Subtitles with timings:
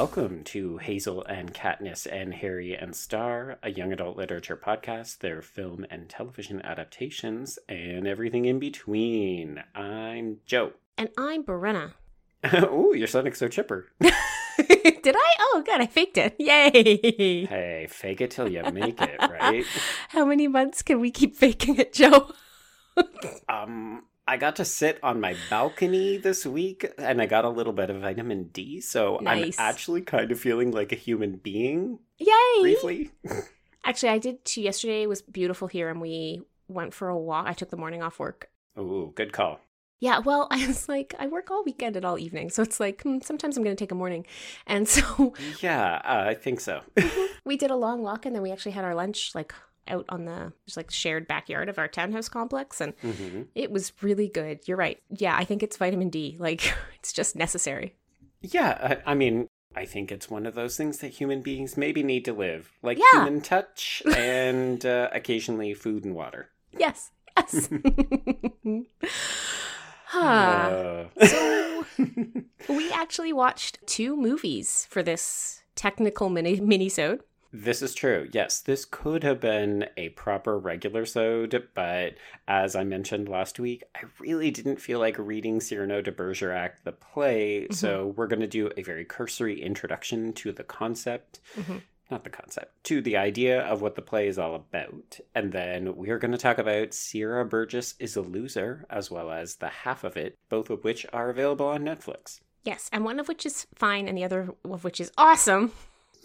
[0.00, 5.42] welcome to Hazel and Katniss and Harry and Star, a young adult literature podcast, their
[5.42, 9.62] film and television adaptations, and everything in between.
[9.74, 10.72] I'm Joe.
[10.96, 11.92] And I'm Brenna.
[12.72, 13.92] Ooh, you're sounding so chipper.
[14.00, 15.34] Did I?
[15.38, 16.34] Oh, God, I faked it.
[16.38, 17.44] Yay.
[17.44, 19.66] Hey, fake it till you make it, right?
[20.08, 22.32] How many months can we keep faking it, Joe?
[23.50, 27.72] um, I got to sit on my balcony this week and I got a little
[27.72, 29.58] bit of vitamin D, so Nice.
[29.58, 32.60] I'm actually kind of feeling like a human being Yay.
[32.60, 33.10] briefly.
[33.84, 34.60] Actually, I did too.
[34.62, 37.46] Yesterday was beautiful here and we went for a walk.
[37.48, 38.50] I took the morning off work.
[38.78, 39.58] Ooh, good call.
[39.98, 42.50] Yeah, well, I was like, I work all weekend and all evening.
[42.50, 44.26] So it's like, hmm, sometimes I'm going to take a morning.
[44.64, 46.82] And so Yeah, uh, I think so.
[47.44, 49.52] we did a long walk and then we actually had our lunch like
[49.88, 53.92] out on the just like shared backyard of our townhouse complex and hmm it was
[54.02, 54.60] really good.
[54.66, 55.00] You're right.
[55.10, 56.36] Yeah, I think it's vitamin D.
[56.40, 57.94] Like it's just necessary.
[58.42, 62.02] Yeah, I, I mean, I think it's one of those things that human beings maybe
[62.02, 63.20] need to live, like Yeah.
[63.24, 66.48] human touch and uh, occasionally food and water.
[66.78, 67.10] Yes.
[67.36, 67.68] Yes.
[70.06, 71.06] Huh.
[71.20, 71.84] Uh, So
[72.68, 77.20] we actually watched two movies for this technical mini mini-sode.
[77.52, 78.28] This is true.
[78.32, 82.14] Yes, this could have been a proper regular sode, but
[82.46, 86.92] as I mentioned last week, I really didn't feel like reading Cyrano de Bergerac, the
[86.92, 91.40] play, so we're going to do a very cursory introduction to the concept.
[91.56, 91.82] Mhm.
[92.08, 95.18] Not the concept, to the idea of what the play is all about.
[95.34, 99.30] And then we are going to talk about Sierra Burgess is a Loser, as well
[99.30, 102.40] as the half of it, both of which are available on Netflix.
[102.64, 105.72] Yes, and one of which is fine and the other of which is awesome.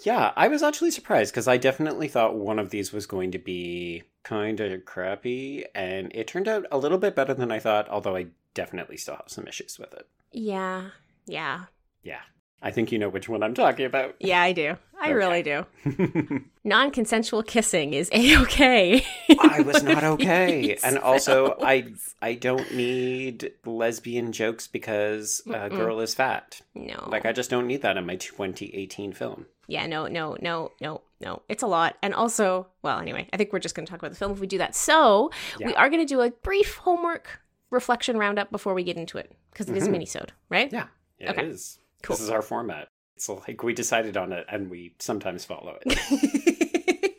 [0.03, 3.39] Yeah, I was actually surprised because I definitely thought one of these was going to
[3.39, 7.87] be kind of crappy, and it turned out a little bit better than I thought,
[7.89, 10.07] although I definitely still have some issues with it.
[10.31, 10.89] Yeah.
[11.25, 11.65] Yeah.
[12.03, 12.21] Yeah,
[12.61, 14.15] I think you know which one I'm talking about.
[14.19, 14.75] Yeah, I do.
[14.99, 15.13] I Okay.
[15.13, 15.65] really do.
[16.63, 19.05] Non-consensual kissing is a-okay.
[19.39, 25.69] I was not okay, and also I I don't need lesbian jokes because a Mm-mm.
[25.75, 26.61] girl is fat.
[26.73, 27.07] No.
[27.11, 29.45] Like I just don't need that in my 2018 film.
[29.67, 31.41] Yeah, no, no, no, no, no.
[31.49, 31.97] It's a lot.
[32.03, 34.39] And also, well, anyway, I think we're just going to talk about the film if
[34.39, 34.75] we do that.
[34.75, 35.31] So,
[35.63, 37.39] we are going to do a brief homework
[37.71, 39.91] reflection roundup before we get into it because it is Mhm.
[39.91, 40.71] mini-sode, right?
[40.71, 40.87] Yeah,
[41.19, 41.77] it is.
[41.79, 41.85] Okay.
[42.03, 42.15] Cool.
[42.15, 42.87] This is our format.
[43.15, 47.15] It's like we decided on it, and we sometimes follow it.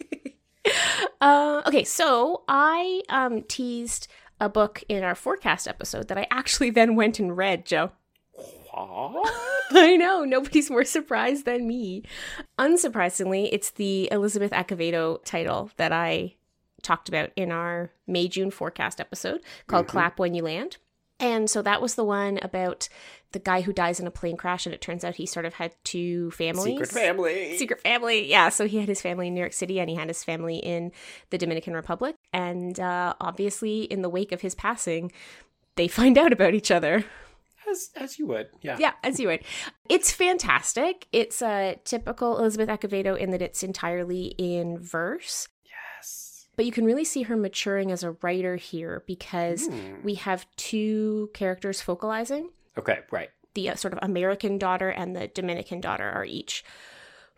[1.21, 4.09] uh, okay, so I um, teased
[4.41, 7.93] a book in our forecast episode that I actually then went and read, Joe.
[8.85, 9.33] What?
[9.73, 12.03] I know, nobody's more surprised than me.
[12.59, 16.35] Unsurprisingly, it's the Elizabeth Acevedo title that I
[16.83, 19.91] talked about in our May June forecast episode called Mhm.
[19.91, 20.77] Clap When You Land.
[21.19, 22.89] And so that was the one about
[23.33, 25.55] the guy who dies in a plane crash, and it turns out he sort of
[25.55, 26.65] had two families.
[26.75, 27.57] Secret family.
[27.57, 28.51] Secret family, yeah.
[28.51, 30.93] So he had his family in New York City and he had his family in
[31.31, 32.17] the Dominican Republic.
[32.35, 35.11] And uh, obviously, in the wake of his passing,
[35.77, 37.05] they find out about each other.
[37.71, 38.77] As as you would, yeah.
[38.79, 39.41] Yeah, as you would.
[39.89, 41.07] It's fantastic.
[41.13, 46.47] It's a typical Elizabeth Acevedo in that it's entirely in verse, Yes.
[46.57, 50.03] but you can really see her maturing as a writer here because Hmm.
[50.05, 52.51] we have two characters focalizing.
[52.79, 53.31] Okay, right.
[53.55, 56.63] The uh, sort of American daughter and the Dominican daughter are each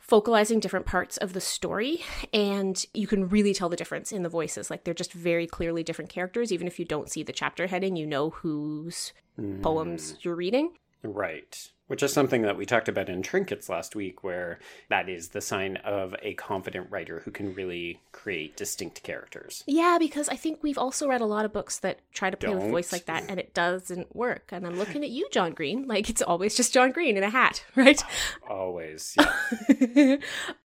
[0.09, 2.03] focalizing different parts of the story
[2.33, 5.83] and you can really tell the difference in the voices like they're just very clearly
[5.83, 9.61] different characters even if you don't see the chapter heading you know whose Hmm.
[9.63, 10.73] poems you're reading
[11.05, 11.71] Right.
[11.89, 15.41] Which is something that we talked about in Trinkets last week, where that is the
[15.41, 19.65] sign of a confident writer who can really create distinct characters.
[19.67, 22.55] Yeah, because I think we've also read a lot of books that try to play
[22.55, 24.51] with voice like that and it doesn't work.
[24.53, 25.87] And I'm looking at you, John Green.
[25.87, 28.03] Like it's always just John Green in a hat, right?
[28.49, 29.17] Always.
[29.69, 30.17] Yeah.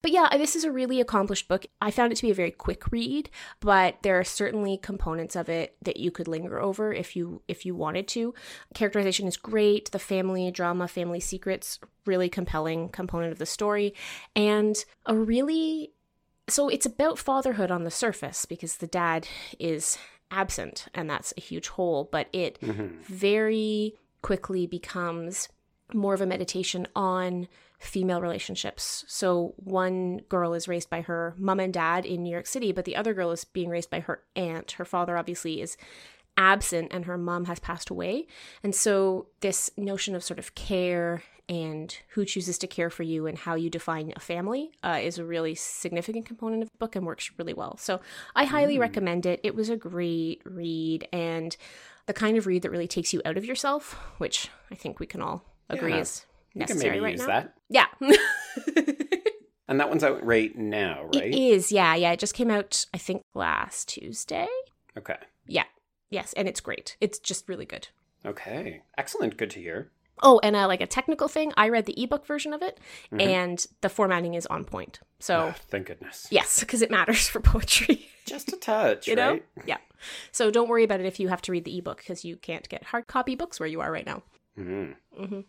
[0.01, 1.65] but yeah, this is a really accomplished book.
[1.81, 3.29] I found it to be a very quick read,
[3.59, 7.65] but there are certainly components of it that you could linger over if you if
[7.65, 8.33] you wanted to.
[8.73, 13.95] Characterization is great, the family drama, family secrets, really compelling component of the story,
[14.35, 15.91] and a really
[16.47, 19.27] so it's about fatherhood on the surface because the dad
[19.59, 19.97] is
[20.31, 22.99] absent and that's a huge hole, but it Mhm.
[23.01, 25.47] very quickly becomes
[25.93, 27.47] more of a meditation on
[27.79, 29.05] female relationships.
[29.07, 32.85] So one girl is raised by her mom and dad in New York City, but
[32.85, 34.73] the other girl is being raised by her aunt.
[34.73, 35.77] Her father obviously is
[36.39, 38.25] absent and her mom has passed away.
[38.63, 43.25] And so this notion of sort of care and who chooses to care for you
[43.27, 46.95] and how you define a family uh, is a really significant component of the book
[46.95, 47.75] and works really well.
[47.77, 47.99] So
[48.35, 48.81] I highly Mm.
[48.81, 49.39] recommend it.
[49.43, 51.57] It was a great read and
[52.05, 55.07] the kind of read that really takes you out of yourself, which I think we
[55.07, 55.99] can all agree Yeah.
[56.01, 56.25] is
[56.55, 57.25] necessary right now.
[57.27, 57.53] that.
[57.69, 57.87] Yeah.
[59.67, 61.25] And that one's out right now, right?
[61.25, 62.11] It is, yeah, yeah.
[62.11, 64.47] It just came out, I think, last Tuesday.
[64.97, 65.15] Okay.
[66.09, 66.95] Yes, and it's great.
[66.99, 67.87] It's just really good.
[68.25, 68.81] Okay.
[68.97, 69.37] Excellent.
[69.37, 69.91] Good to hear.
[70.21, 72.77] Oh, and uh, like a technical thing, I read the ebook version of it,
[73.11, 73.21] Mhm.
[73.21, 74.99] and the formatting is on point.
[75.19, 76.27] So Ah, thank goodness.
[76.29, 78.09] yes, because it matters for poetry.
[78.25, 79.31] Just a touch, You know?
[79.33, 79.45] right?
[79.65, 79.77] yeah.
[80.33, 82.67] So don't worry about it if you have to read the ebook because you can't
[82.67, 84.23] get hard copy books where you are right now.
[84.57, 84.95] Mhm.
[85.15, 85.39] hmm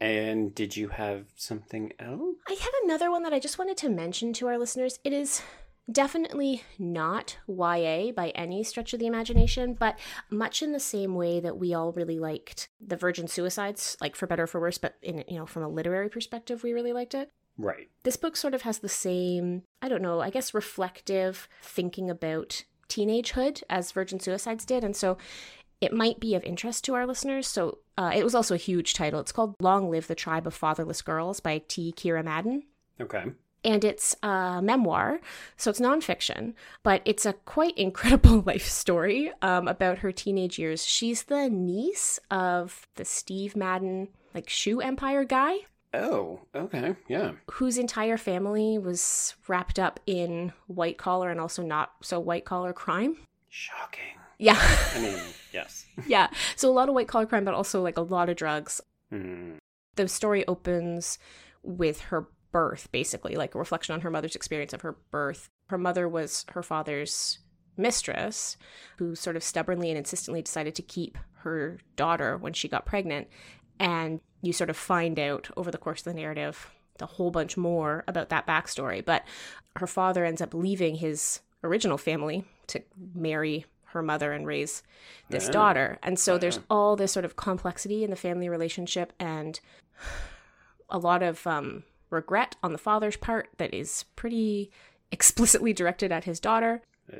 [0.00, 2.36] And did you have something else?
[2.48, 4.98] I have another one that I just wanted to mention to our listeners.
[5.04, 5.42] It is
[5.90, 9.98] definitely not YA by any stretch of the imagination, but
[10.30, 14.26] much in the same way that we all really liked the Virgin Suicides, like for
[14.26, 17.14] better or for worse, but in you know from a literary perspective, we really liked
[17.14, 17.30] it.
[17.56, 17.88] Right.
[18.02, 22.64] This book sort of has the same, I don't know, I guess reflective thinking about
[22.88, 25.16] teenagehood as Virgin Suicides did, and so
[25.80, 27.46] it might be of interest to our listeners.
[27.46, 29.20] So uh, it was also a huge title.
[29.20, 31.92] It's called "Long Live the Tribe of Fatherless Girls" by T.
[31.96, 32.64] Kira Madden
[33.00, 33.24] Okay.
[33.64, 35.20] And it's a memoir,
[35.56, 40.84] so it's nonfiction, but it's a quite incredible life story um, about her teenage years.
[40.84, 45.56] She's the niece of the Steve Madden, like shoe empire guy,
[45.96, 46.96] Oh, okay.
[47.08, 47.32] Yeah.
[47.52, 52.72] whose entire family was wrapped up in white collar and also not so white collar
[52.72, 53.16] crime.
[53.48, 54.18] Shocking.
[54.38, 54.58] Yeah,
[54.96, 55.20] I mean,
[55.52, 55.86] yes.
[56.08, 56.30] yeah.
[56.56, 58.80] So a lot of white collar crime, but also like a lot of drugs.
[59.12, 59.58] Mm.
[59.94, 61.18] the story opens
[61.62, 65.50] with her birth, basically, like a reflection on her mother's experience of her birth.
[65.70, 67.40] Her mother was her father's
[67.76, 68.56] mistress,
[68.98, 73.26] who sort of stubbornly and insistently decided to keep her daughter when she got pregnant.
[73.80, 76.70] And you sort of find out over the course of the narrative
[77.00, 79.04] a whole bunch more about that backstory.
[79.04, 79.24] But
[79.74, 82.80] her father ends up leaving his original family to
[83.16, 84.84] marry her mother and raise
[85.28, 85.50] this Yeah.
[85.52, 85.98] daughter.
[86.04, 89.58] And so there's all this sort of complexity in the family relationship and
[90.88, 91.82] a lot of um,
[92.14, 94.70] regret on the father's part that is pretty
[95.12, 96.82] explicitly directed at his daughter.
[97.12, 97.16] Uh,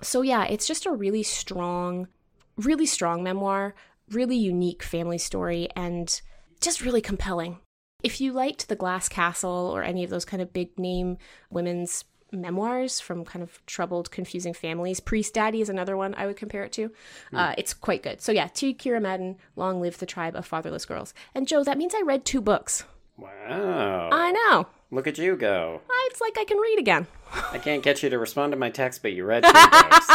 [0.00, 2.08] So yeah, it's just a really strong,
[2.56, 3.74] really strong memoir,
[4.10, 6.20] really unique family story, and
[6.60, 7.58] just really compelling.
[8.02, 11.18] If you liked The Glass Castle or any of those kind of big name
[11.50, 16.36] women's memoirs from kind of troubled, confusing families, Priest Daddy is another one I would
[16.36, 16.90] compare it to.
[17.32, 18.20] Uh, it's quite good.
[18.20, 18.74] So yeah, T.
[18.74, 21.14] Kira Madden, Long Live the Tribe of Fatherless Girls.
[21.34, 22.84] And Joe, that means I read two books.
[23.22, 24.10] Wow.
[24.12, 24.66] I know.
[24.90, 25.80] Look at you go.
[26.12, 27.06] It's like I can read again.
[27.50, 30.06] I can't get you to respond to my text, but you read two books.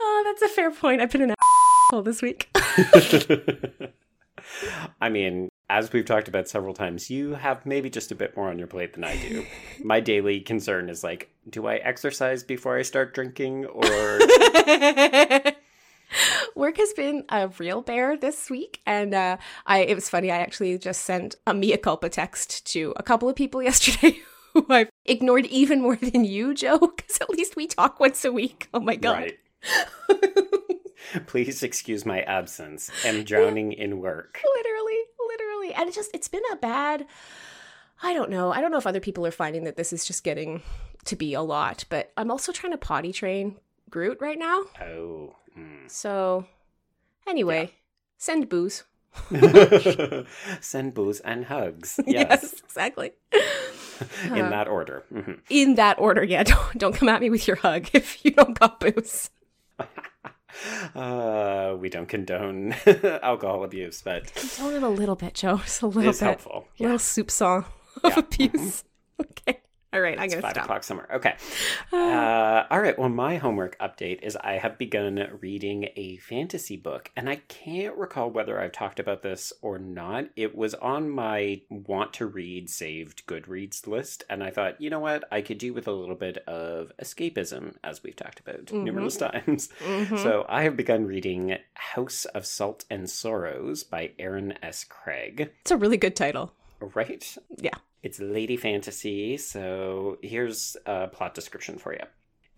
[0.00, 1.00] oh, that's a fair point.
[1.00, 1.34] I've been an
[1.88, 2.50] asshole this week.
[5.00, 8.50] I mean, as we've talked about several times, you have maybe just a bit more
[8.50, 9.46] on your plate than I do.
[9.82, 14.18] My daily concern is like, do I exercise before I start drinking or
[16.54, 20.30] Work has been a real bear this week, and uh, I it was funny.
[20.30, 24.18] I actually just sent a mea culpa text to a couple of people yesterday
[24.52, 28.32] who I've ignored even more than you, Joe, because at least we talk once a
[28.32, 28.68] week.
[28.74, 29.18] Oh my god!
[29.18, 29.38] right?
[31.26, 32.90] Please excuse my absence.
[33.04, 34.40] I'm drowning in work.
[34.56, 37.06] literally, literally, and it just it's been a bad.
[38.02, 38.52] I don't know.
[38.52, 40.62] I don't know if other people are finding that this is just getting
[41.04, 43.56] to be a lot, but I'm also trying to potty train
[43.92, 44.62] Groot right now.
[44.80, 45.36] Oh.
[45.54, 45.86] hmm.
[45.86, 46.46] So,
[47.28, 47.70] anyway,
[48.18, 48.82] send booze.
[50.60, 52.00] Send booze and hugs.
[52.06, 52.52] Yes, Yes.
[52.64, 53.12] exactly.
[54.24, 55.04] In that order.
[55.12, 55.40] Mhm.
[55.50, 56.42] In that order, yeah.
[56.42, 59.30] Don't don't come at me with your hug if you don't got booze.
[60.94, 62.74] Uh, we don't condone
[63.22, 65.58] alcohol abuse, but Don't it a little bit, Joe.
[65.58, 66.26] Just a little it's bit.
[66.26, 66.68] helpful.
[66.76, 66.84] Yeah.
[66.86, 67.64] Little soup song
[68.04, 68.18] of Yeah.
[68.18, 68.84] abuse.
[69.20, 69.60] okay.
[69.92, 70.64] All right, I'm gonna five stop.
[70.64, 71.08] o'clock somewhere.
[71.14, 71.34] Okay.
[71.92, 72.98] Uh, all right.
[72.98, 77.96] Well, my homework update is I have begun reading a fantasy book, and I can't
[77.96, 80.26] recall whether I've talked about this or not.
[80.36, 85.00] It was on my want to read saved Goodreads list, and I thought, you know
[85.00, 88.84] what, I could do with a little bit of escapism, as we've talked about Mhm.
[88.84, 89.68] numerous times.
[89.84, 90.18] Mhm.
[90.18, 94.72] So I have begun reading House of Salt and Sorrows by Erin A.
[94.88, 95.50] Craig.
[95.62, 96.52] it's a really good title.
[96.80, 97.36] Right?
[97.58, 97.74] Yeah.
[98.02, 102.04] It's lady fantasy, so here's a plot description for you.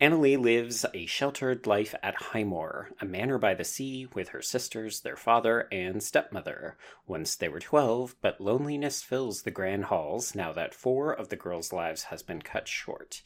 [0.01, 5.01] Annaleigh lives a sheltered life at Highmoor, a manor by the sea, with her sisters,
[5.01, 6.79] their father, and stepmother.
[7.07, 11.37] Once they were 12, but loneliness fills the grand halls now that four of the
[11.37, 13.21] girls' lives has been cut short.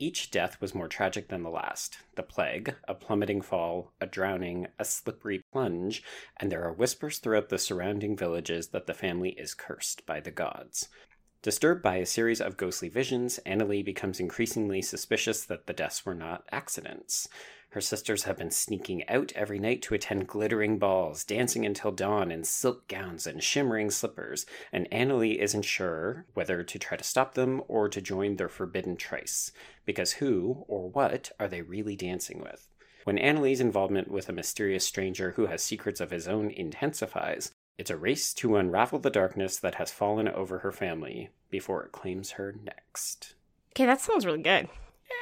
[0.00, 4.68] Each death was more tragic than the last the plague, a plummeting fall, a drowning,
[4.78, 6.02] a slippery plunge,
[6.36, 10.30] and there are whispers throughout the surrounding villages that the family is cursed by the
[10.30, 10.88] gods.
[11.40, 16.14] Disturbed by a series of ghostly visions, Annaleigh becomes increasingly suspicious that the deaths were
[16.14, 17.28] not accidents.
[17.70, 22.32] Her sisters have been sneaking out every night to attend glittering balls, dancing until dawn
[22.32, 27.34] in silk gowns and shimmering slippers, and Annaleigh isn't sure whether to try to stop
[27.34, 29.52] them or to join their forbidden tryst,
[29.84, 32.66] because who or what are they really dancing with?
[33.04, 37.90] When Annaleigh's involvement with a mysterious stranger who has secrets of his own intensifies, it's
[37.90, 42.32] a race to unravel the darkness that has fallen over her family before it claims
[42.32, 43.34] her next.
[43.72, 44.68] Okay, that sounds really good.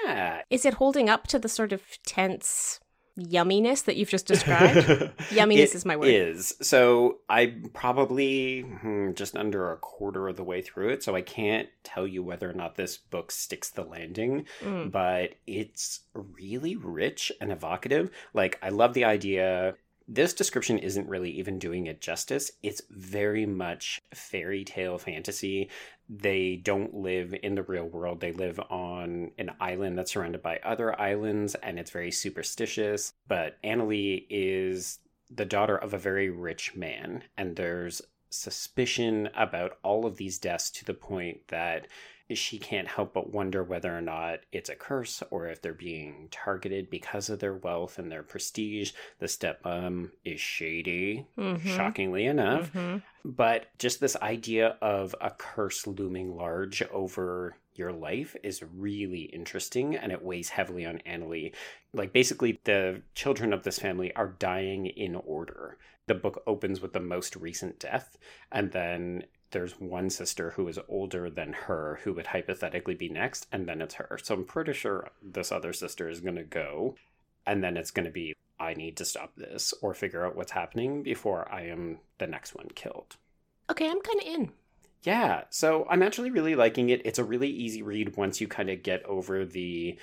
[0.05, 0.43] Yeah.
[0.51, 2.81] Is it holding up to the sort of tense
[3.19, 4.79] yumminess that you've just described?
[5.31, 6.09] Yumminess It is my word.
[6.09, 6.55] Is.
[6.61, 11.23] So I'm probably hmm, just under a quarter of the way through it, so I
[11.23, 14.91] can't tell you whether or not this book sticks the landing, Mm.
[14.91, 18.11] but it's really rich and evocative.
[18.35, 19.75] Like, I love the idea.
[20.09, 22.53] This description isn't really even doing it justice.
[22.63, 25.69] It's very much fairy tale fantasy.
[26.09, 28.21] They don't live in the real world.
[28.21, 33.15] They live on an island that's surrounded by other islands, and it's very superstitious.
[33.27, 40.07] But Annaleigh is the daughter of a very rich man, and there's suspicion about all
[40.07, 41.89] of these deaths to the point that
[42.31, 46.29] she can't help but wonder whether or not it's a curse or if they're being
[46.31, 48.93] targeted because of their wealth and their prestige.
[49.19, 51.61] The stepmom is shady, Mhm.
[51.61, 52.73] shockingly enough.
[52.73, 53.03] Mhm.
[53.25, 59.95] But just this idea of a curse looming large over your life is really interesting
[59.95, 61.55] and it weighs heavily on Annaleigh.
[61.93, 65.77] Like, basically, the children of this family are dying in order.
[66.07, 68.17] The book opens with the most recent death,
[68.53, 73.47] and then there's one sister who is older than her who would hypothetically be next,
[73.53, 74.19] and then it's her.
[74.23, 76.97] So I'm pretty sure this other sister is going to go,
[77.47, 80.53] and then it's going to be I need to stop this or figure out what's
[80.53, 83.17] happening before I am the next one killed.
[83.71, 84.53] Okay, I'm kind of in.
[85.03, 87.03] Yeah, so I'm actually really liking it.
[87.05, 89.99] It's a really easy read once you kind of get over the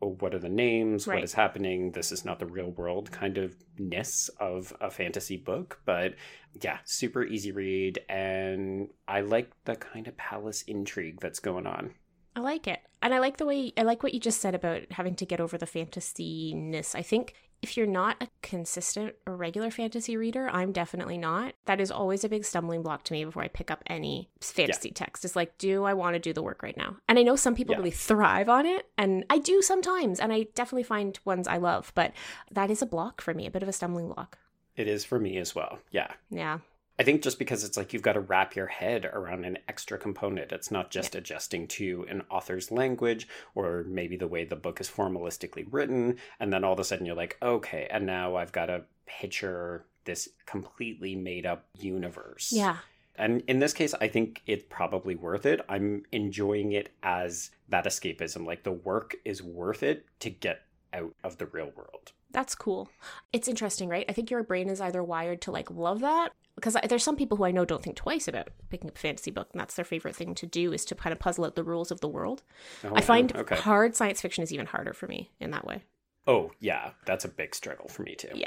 [0.00, 1.16] what are the names, Right.
[1.16, 5.36] what is happening, this is not the real world kind of ness of a fantasy
[5.36, 5.80] book.
[5.84, 6.14] But
[6.60, 11.94] yeah, super easy read, and I like the kind of palace intrigue that's going on.
[12.36, 12.80] I like it.
[13.00, 15.40] And I like the way I like what you just said about having to get
[15.40, 16.94] over the fantasy-ness.
[16.94, 17.34] I think
[17.64, 21.54] if you're not a consistent or regular fantasy reader, I'm definitely not.
[21.64, 24.90] That is always a big stumbling block to me before I pick up any fantasy
[24.90, 25.24] text.
[25.24, 26.96] It's like, do I want to do the work right now?
[27.08, 27.78] And I know some people Yeah.
[27.78, 31.90] really thrive on it, and I do sometimes, and I definitely find ones I love,
[31.94, 32.12] but
[32.50, 34.36] that is a block for me, a bit of a stumbling block.
[34.76, 35.78] It is for me as well.
[35.90, 36.08] Yeah.
[36.30, 36.58] Yeah.
[36.98, 39.98] I think just because it's like you've got to wrap your head around an extra
[39.98, 40.52] component.
[40.52, 44.88] It's not just adjusting to an author's language or maybe the way the book is
[44.88, 46.18] formalistically written.
[46.38, 49.86] And then all of a sudden you're like, okay, and now I've got to picture
[50.04, 52.52] this completely made up universe.
[52.52, 52.76] Yeah.
[53.16, 55.60] And in this case, I think it's probably worth it.
[55.68, 58.46] I'm enjoying it as that escapism.
[58.46, 62.12] Like the work is worth it to get out of the real world.
[62.30, 62.88] That's cool.
[63.32, 64.04] It's interesting, right?
[64.08, 67.36] I think your brain is either wired to like love that because there's some people
[67.36, 69.84] who I know don't think twice about picking up a fantasy book, and that's their
[69.84, 72.42] favorite thing to do is to kind of puzzle out the rules of the world.
[72.84, 73.56] Oh, I find okay.
[73.56, 75.82] hard science fiction is even harder for me in that way.
[76.26, 76.90] Oh, yeah.
[77.06, 78.30] That's a big struggle for me too.
[78.34, 78.46] Yeah.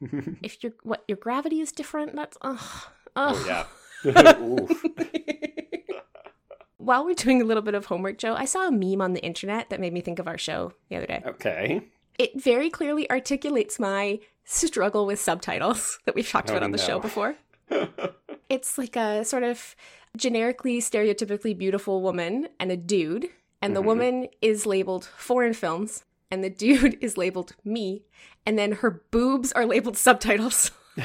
[0.42, 3.66] If your what your gravity is different, that's ugh, Oh, yeah.
[6.78, 9.22] While we're doing a little bit of homework, Joe, I saw a meme on the
[9.22, 11.22] internet that made me think of our show the other day.
[11.26, 11.82] Okay.
[12.18, 16.78] It very clearly articulates my struggle with subtitles that we've talked Oh, about on the
[16.78, 17.36] show before.
[18.48, 19.74] it's like a sort of
[20.16, 23.28] generically stereotypically beautiful woman and a dude
[23.60, 23.86] and the Mhm.
[23.86, 28.04] woman is labeled foreign films and the dude is labeled me
[28.46, 30.70] and then her boobs are labeled subtitles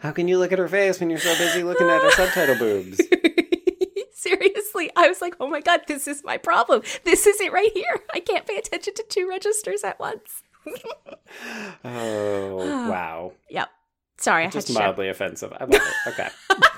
[0.00, 2.56] How can you look at her face when you're so busy looking at her subtitle
[2.56, 3.00] boobs?
[4.14, 7.72] seriously i was like oh my god this is my problem this is it right
[7.74, 10.44] here i can't pay attention to two registers at once
[11.84, 12.56] Oh,
[12.90, 13.32] wow.
[13.50, 13.68] yep
[14.18, 15.52] sorry i had Just to mildly offensive.
[15.52, 16.08] I love it.
[16.08, 16.28] Okay.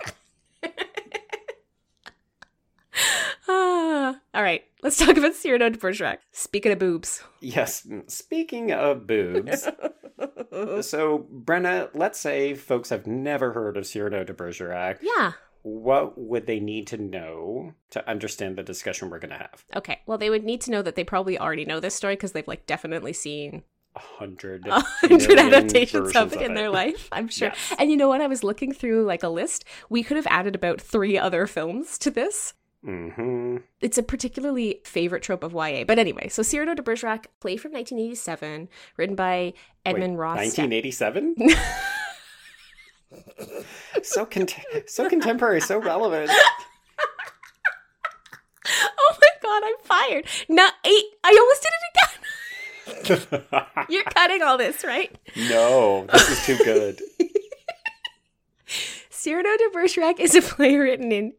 [3.47, 7.87] Ah, all right let's talk about cyrano de bergerac speaking of boobs Yes.
[8.07, 9.65] Speaking of boobs,
[10.87, 14.99] so Brenna, let's say folks have never heard of Cyrano de Bergerac.
[15.03, 19.63] yeah What would they need to know to understand the discussion we're going to have?
[19.77, 22.33] Okay, well, they would need to know that they probably already know this story because
[22.33, 23.63] they've like definitely seen
[23.97, 27.09] hundred, a hundred million adaptations of it in their life.
[27.13, 27.49] I'm sure.
[27.49, 27.75] Yes.
[27.79, 28.21] And you know what?
[28.21, 29.65] I was looking through like a list.
[29.89, 32.55] We could have added about three other films to this.
[32.85, 33.59] Mm-hmm.
[33.81, 35.85] It's a particularly favorite trope of YA.
[35.85, 39.55] But anyway, so Cyrano de Bergerac, play from 1987, written by
[39.87, 40.37] Edmund Ross.
[40.37, 41.37] 1987?
[44.03, 44.55] so cont-
[44.87, 46.31] so contemporary, so relevant.
[48.67, 50.25] Oh my god, I'm fired.
[50.49, 51.05] Not eight.
[51.23, 52.25] I almost did it again.
[53.89, 55.17] You're cutting all this, right?
[55.37, 57.01] no, this is too good.
[59.11, 61.33] Cyrano de Bergerac is a play written in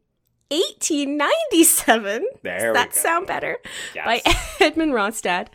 [0.49, 2.25] 1897.
[2.43, 2.95] There that go.
[2.99, 3.57] sound better?
[3.93, 4.05] Yes.
[4.05, 4.21] By
[4.65, 5.47] Edmond Rostand.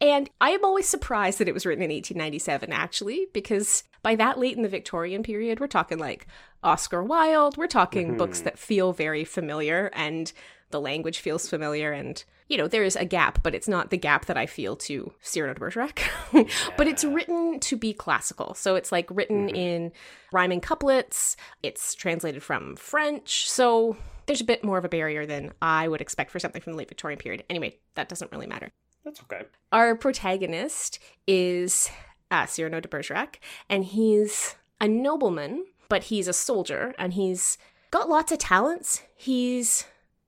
[0.00, 4.38] And I am always surprised that it was written in 1897, actually, because by that
[4.38, 6.26] late in the Victorian period, we're talking like
[6.62, 8.44] Oscar Wilde, we're talking books Mhm.
[8.44, 10.32] that feel very familiar and
[10.70, 13.96] the language feels familiar and you know there is a gap but it's not the
[13.98, 16.00] gap that i feel to cyrano de bergerac.
[16.78, 18.54] But it's written to be classical.
[18.54, 19.56] So it's like written Mhm.
[19.56, 19.92] in
[20.32, 21.36] rhyming couplets.
[21.62, 23.50] It's translated from french.
[23.50, 26.72] So there's a bit more of a barrier than i would expect for something from
[26.72, 27.44] the late victorian period.
[27.50, 28.70] Anyway that doesn't really matter.
[29.04, 29.42] That's okay.
[29.72, 31.90] our protagonist is
[32.32, 37.58] uh, Cyrano de Bergerac, and he's a nobleman, but he's a soldier, and he's
[37.90, 39.02] got lots of talents.
[39.14, 39.84] He's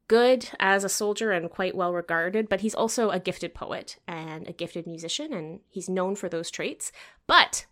[0.06, 4.46] good as a soldier and quite well regarded, but he's also a gifted poet and
[4.46, 6.92] a gifted musician, and he's known for those traits.
[7.26, 7.66] But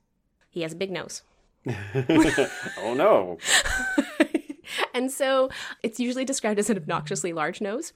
[0.48, 1.22] he has a big nose.
[1.66, 3.38] oh no.
[4.94, 5.50] and so
[5.82, 7.92] it's usually described as an obnoxiously large nose.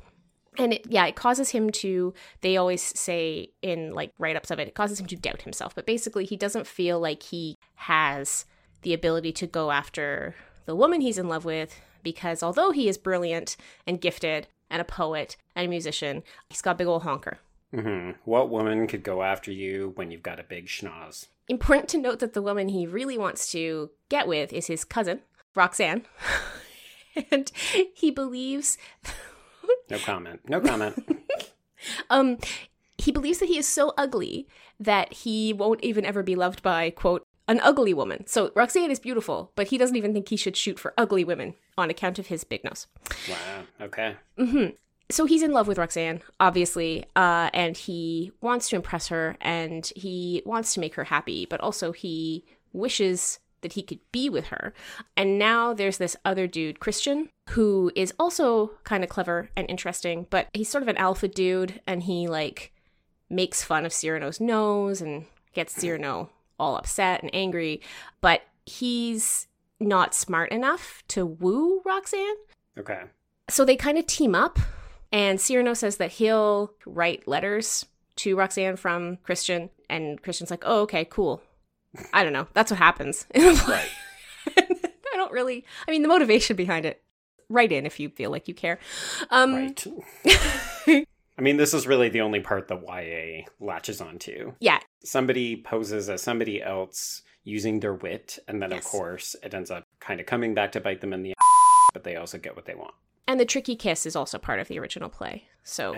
[0.58, 4.58] And it, yeah, it causes him to, they always say in like write ups of
[4.58, 5.74] it, it causes him to doubt himself.
[5.74, 8.44] But basically, he doesn't feel like he has
[8.82, 10.34] the ability to go after
[10.66, 14.84] the woman he's in love with because although he is brilliant and gifted and a
[14.84, 17.38] poet and a musician, he's got a big old honker.
[17.74, 21.26] hmm What woman could go after you when you've got a big schnoz?
[21.48, 25.20] Important to note that the woman he really wants to get with is his cousin,
[25.54, 26.04] Roxanne.
[27.30, 27.50] and
[27.94, 28.78] he believes
[29.90, 30.40] No comment.
[30.48, 30.96] No comment.
[32.10, 32.38] um
[32.98, 34.48] he believes that he is so ugly
[34.80, 38.26] that he won't even ever be loved by quote an ugly woman.
[38.26, 41.54] So Roxanne is beautiful, but he doesn't even think he should shoot for ugly women
[41.78, 42.86] on account of his big nose.
[43.28, 43.62] wow.
[43.80, 44.16] Okay.
[44.38, 44.74] Mm-hmm.
[45.10, 49.86] So he's in love with Roxanne, obviously, uh, and he wants to impress her and
[49.94, 54.46] he wants to make her happy, but also he wishes that he could be with
[54.46, 54.72] her.
[55.16, 60.26] And now there's this other dude, Christian, who is also kind of clever and interesting,
[60.30, 62.72] but he's sort of an alpha dude and he like
[63.28, 67.80] makes fun of Cyrano's nose and gets Cyrano all upset and angry,
[68.20, 69.46] but he's
[69.80, 72.36] not smart enough to woo Roxanne.
[72.78, 73.02] Okay.
[73.48, 74.58] So they kind of team up,
[75.12, 80.80] and Cyrano says that he'll write letters to Roxanne from Christian, and Christian's like, "Oh,
[80.82, 81.42] okay, cool."
[82.12, 82.46] I don't know.
[82.54, 83.26] That's what happens.
[83.34, 83.88] Right.
[84.56, 85.64] I don't really.
[85.88, 87.02] I mean, the motivation behind it.
[87.48, 88.78] Write in if you feel like you care.
[89.30, 89.86] Um, Right.
[91.38, 94.54] I mean, this is really the only part that YA latches onto.
[94.58, 98.84] yeah, Somebody poses as somebody else using their wit, and then, Yes.
[98.84, 101.90] of course, it ends up kind of coming back to bite them in the ass,
[101.92, 102.94] but they also get what they want.
[103.28, 105.44] and the tricky kiss is also part of the original play.
[105.62, 105.92] So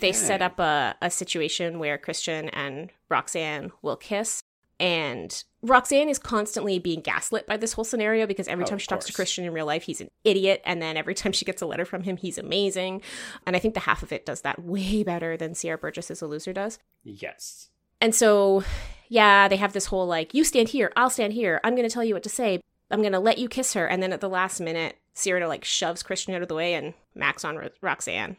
[0.00, 4.42] they set up a, a situation where Christian and Roxanne will kiss.
[4.80, 9.04] And Roxanne is constantly being gaslit by this whole scenario because every time she talks
[9.04, 9.12] to.
[9.12, 10.62] Christian in real life, he's an idiot.
[10.64, 13.02] And then every time she gets a letter from him, he's amazing.
[13.46, 16.22] And I think the half of it does that way better than Sierra Burgess as
[16.22, 16.78] a loser does.
[17.04, 17.68] Yes.
[18.00, 18.64] And so,
[19.10, 21.60] yeah, they have this whole like, you stand here, I'll stand here.
[21.62, 22.62] I'm going to tell you what to say.
[22.90, 23.86] I'm going to let you kiss her.
[23.86, 26.94] And then at the last minute, Sierra like shoves Christian out of the way and
[27.14, 28.38] Max on Ro- Roxanne.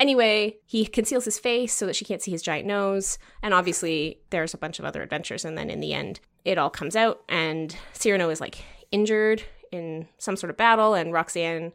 [0.00, 3.18] Anyway, he conceals his face so that she can't see his giant nose.
[3.42, 5.44] And obviously, there's a bunch of other adventures.
[5.44, 7.22] And then in the end, it all comes out.
[7.28, 10.94] And Cyrano is like injured in some sort of battle.
[10.94, 11.72] And Roxanne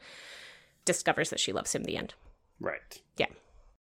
[0.86, 2.14] discovers that she loves him in the end.
[2.60, 3.02] Right.
[3.18, 3.28] Yeah.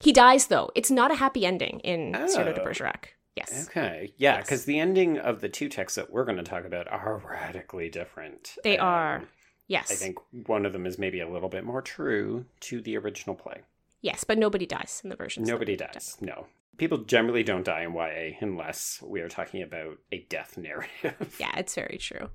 [0.00, 0.70] He dies, though.
[0.76, 2.64] It's not a happy ending in Cyrano de Oh.
[2.64, 3.14] Bergerac.
[3.34, 3.66] Yes.
[3.68, 4.12] Okay.
[4.16, 4.44] Yeah, Yes.
[4.46, 7.88] because the ending of the two texts that we're going to talk about are radically
[7.88, 8.54] different.
[8.62, 9.22] They Um, are.
[9.66, 9.90] Yes.
[9.90, 13.34] I think one of them is maybe a little bit more true to the original
[13.36, 13.62] play.
[14.00, 15.44] Yes, but nobody dies in the version.
[15.44, 16.16] Nobody dies.
[16.20, 16.46] No.
[16.76, 21.36] People generally don't die in YA unless we are talking about a death narrative.
[21.40, 22.30] Yeah, it's very true.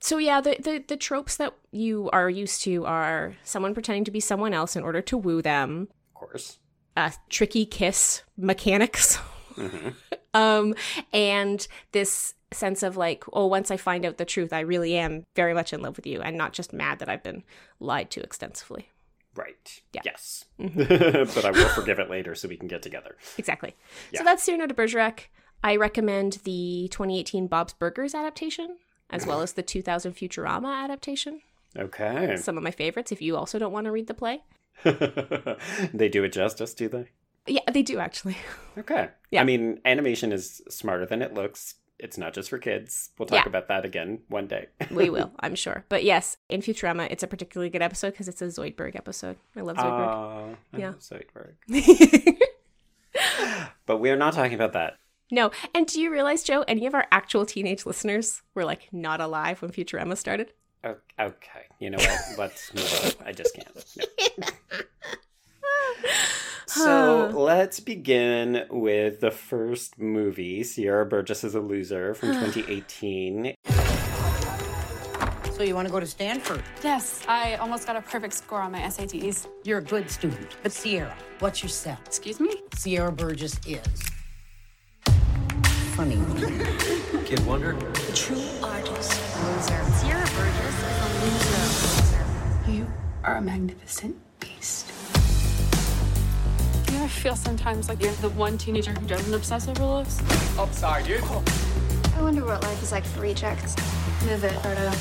[0.00, 4.10] So yeah, the, the the tropes that you are used to are someone pretending to
[4.10, 6.58] be someone else in order to woo them, Of course.
[6.96, 9.16] uh, tricky kiss mechanics,
[9.54, 9.90] hmm
[10.34, 10.74] um,
[11.12, 15.24] and this sense of like, oh, once I find out the truth, I really am
[15.34, 17.42] very much in love with you, and not just mad that I've been
[17.80, 18.90] lied to extensively.
[19.36, 19.82] Right.
[19.92, 20.00] Yeah.
[20.04, 20.44] Yes.
[20.58, 21.34] Mhm.
[21.34, 23.16] but I will forgive it later so we can get together.
[23.38, 23.74] Exactly.
[24.12, 24.20] Yeah.
[24.20, 25.28] So that's Cyrano de Bergerac.
[25.62, 28.76] I recommend the 2018 Bob's Burgers adaptation,
[29.10, 31.40] as well as the 2000 Futurama adaptation.
[31.76, 32.36] Okay.
[32.36, 33.12] Some of my favorites.
[33.12, 34.42] If you also don't want to read the play,
[34.84, 37.08] they do it justice, do they?
[37.48, 38.36] yeah, they do actually.
[38.78, 39.08] Okay.
[39.30, 39.40] Yeah.
[39.40, 41.74] I mean, animation is smarter than it looks.
[41.98, 43.10] It's not just for kids.
[43.18, 43.48] We'll talk Yeah.
[43.48, 44.66] about that again one day.
[44.90, 45.84] we will, I'm sure.
[45.88, 49.36] But yes, in Futurama, it's a particularly good episode because it's a Zoidberg episode.
[49.56, 50.08] I love Zoidberg.
[50.08, 50.86] Aw, I Yeah.
[50.88, 51.54] love Zoidberg.
[53.86, 54.98] But we're not talking about that.
[55.30, 59.20] no, and do you realize, Joe, any of our actual teenage listeners were like not
[59.20, 60.52] alive when Futurama started?
[60.84, 62.20] Okay, you know what?
[62.38, 63.26] Let's move on.
[63.26, 63.96] I just can't.
[64.38, 64.46] No.
[66.76, 73.54] So let's begin with the first movie, Sierra Burgess is a Loser from 2018.
[75.52, 76.62] So you want to go to Stanford?
[76.84, 79.46] Yes, I almost got a perfect score on my SATs.
[79.64, 80.54] You're a good student.
[80.62, 81.98] But Sierra, what's your set?
[82.04, 82.54] Excuse me?
[82.74, 84.02] Sierra Burgess is
[85.96, 86.16] funny.
[87.24, 87.72] Kid Wonder?
[88.14, 89.18] True artist.
[89.42, 89.82] Loser.
[89.94, 92.70] Sierra Burgess is a loser.
[92.70, 92.86] You
[93.24, 94.92] are a magnificent beast.
[97.06, 100.18] Do you ever feel sometimes like you're the one teenager who doesn't obsess over looks?
[100.58, 101.22] Oh, sorry, dude.
[101.22, 103.76] I wonder what life is like for rejects.
[104.24, 104.92] Move it, Frodo.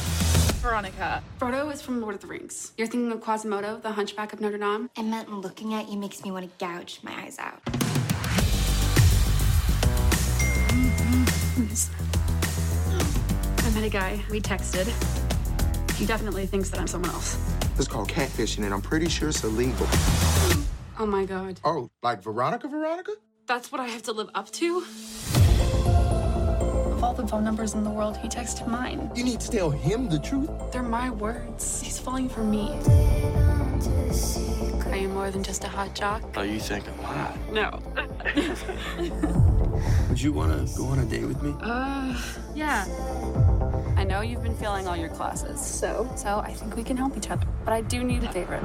[0.62, 1.24] Veronica.
[1.40, 2.74] Frodo is from Lord of the Rings.
[2.78, 4.88] You're thinking of Quasimodo, the Hunchback of Notre Dame?
[4.96, 7.60] I meant looking at you makes me want to gouge my eyes out.
[13.66, 14.24] I met a guy.
[14.30, 14.86] We texted.
[15.96, 17.36] He definitely thinks that I'm someone else.
[17.80, 19.88] It's called catfishing, and I'm pretty sure it's illegal.
[19.88, 20.75] Hmm.
[20.98, 21.60] Oh my god.
[21.66, 23.12] Oh, like Veronica, Veronica?
[23.48, 24.78] That's what I have to live up to?
[26.94, 29.12] Of all the phone numbers in the world, he texted mine.
[29.14, 30.50] You need to tell him the truth.
[30.72, 31.82] They're my words.
[31.82, 32.72] He's falling for me.
[34.90, 36.24] Are you more than just a hot jock?
[36.38, 37.38] Oh, you think I'm hot?
[37.52, 37.82] No.
[40.08, 41.54] Would you want to go on a date with me?
[41.60, 42.18] Uh,
[42.56, 42.86] yeah.
[44.16, 47.18] I know you've been failing all your classes, so so I think we can help
[47.18, 47.46] each other.
[47.66, 48.64] But I do need a favorite.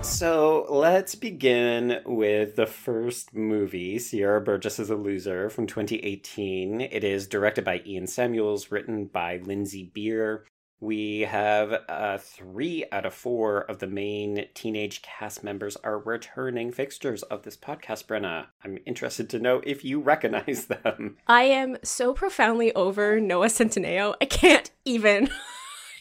[0.00, 6.80] So let's begin with the first movie, Sierra Burgess is a Loser from 2018.
[6.80, 10.46] It is directed by Ian Samuels, written by Lindsey Beer.
[10.78, 16.70] We have uh, three out of four of the main teenage cast members are returning
[16.70, 18.48] fixtures of this podcast, Brenna.
[18.62, 21.16] I'm interested to know if you recognize them.
[21.26, 24.16] I am so profoundly over Noah Centineo.
[24.20, 25.30] I can't even.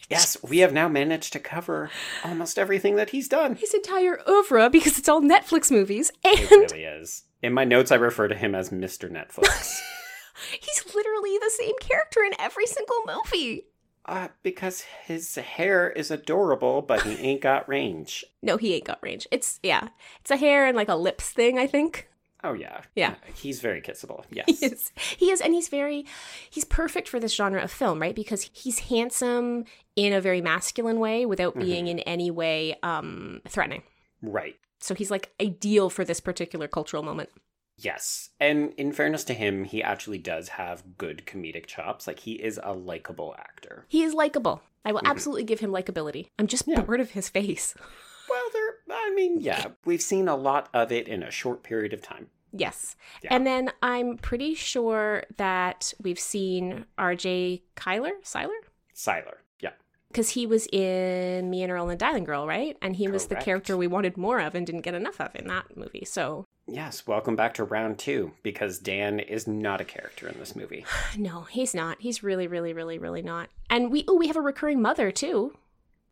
[0.07, 1.89] Yes, we have now managed to cover
[2.23, 3.55] almost everything that he's done.
[3.55, 6.37] His entire oeuvre, because it's all Netflix movies, And...
[6.37, 7.23] It really is.
[7.41, 9.09] In my notes, I refer to him as Mr.
[9.09, 9.79] Netflix.
[10.61, 13.65] he's literally the same character in every single movie.
[14.07, 18.23] Uh, because his hair is adorable, but he ain't got range.
[18.43, 19.27] No, he ain't got range.
[19.31, 19.87] It's yeah,
[20.21, 21.57] it's a hair and like a lips thing.
[21.57, 22.07] I think.
[22.43, 23.15] Oh yeah, Yeah.
[23.33, 24.23] He's very kissable.
[24.29, 24.45] Yes.
[24.47, 24.91] He is.
[25.17, 26.05] He is, and he's very,
[26.47, 28.13] he's perfect for this genre of film, right?
[28.15, 29.65] Because he's handsome
[29.95, 33.81] in a very masculine way without being in any way um, threatening.
[34.21, 34.57] Right.
[34.79, 37.29] So he's like ideal for this particular cultural moment.
[37.77, 38.29] Yes.
[38.39, 42.07] And in fairness to him, he actually does have good comedic chops.
[42.07, 43.85] Like he is a likable actor.
[43.89, 44.61] He is likable.
[44.85, 45.11] I will mm-hmm.
[45.11, 46.29] absolutely give him likability.
[46.39, 46.81] I'm just Yeah.
[46.81, 47.75] bored of his face.
[48.27, 48.97] Well, there.
[48.97, 52.27] I mean, yeah, we've seen a lot of it in a short period of time.
[52.51, 52.95] Yes.
[53.21, 53.35] Yeah.
[53.35, 58.55] And then I'm pretty sure that we've seen RJ Kyler, Cyler?
[58.93, 59.41] Cyler.
[59.59, 59.71] Yeah.
[60.07, 62.77] Because he was in Me and Earl and the Dying Girl, right?
[62.81, 65.47] And he was the character we wanted more of and didn't get enough of in
[65.47, 66.05] that movie.
[66.05, 67.05] So, Yes.
[67.05, 70.85] Welcome back to round two because Dan is not a character in this movie.
[71.17, 71.97] no, he's not.
[71.99, 73.49] He's really, really, really, really not.
[73.69, 75.55] And we, oh, we have a recurring mother too.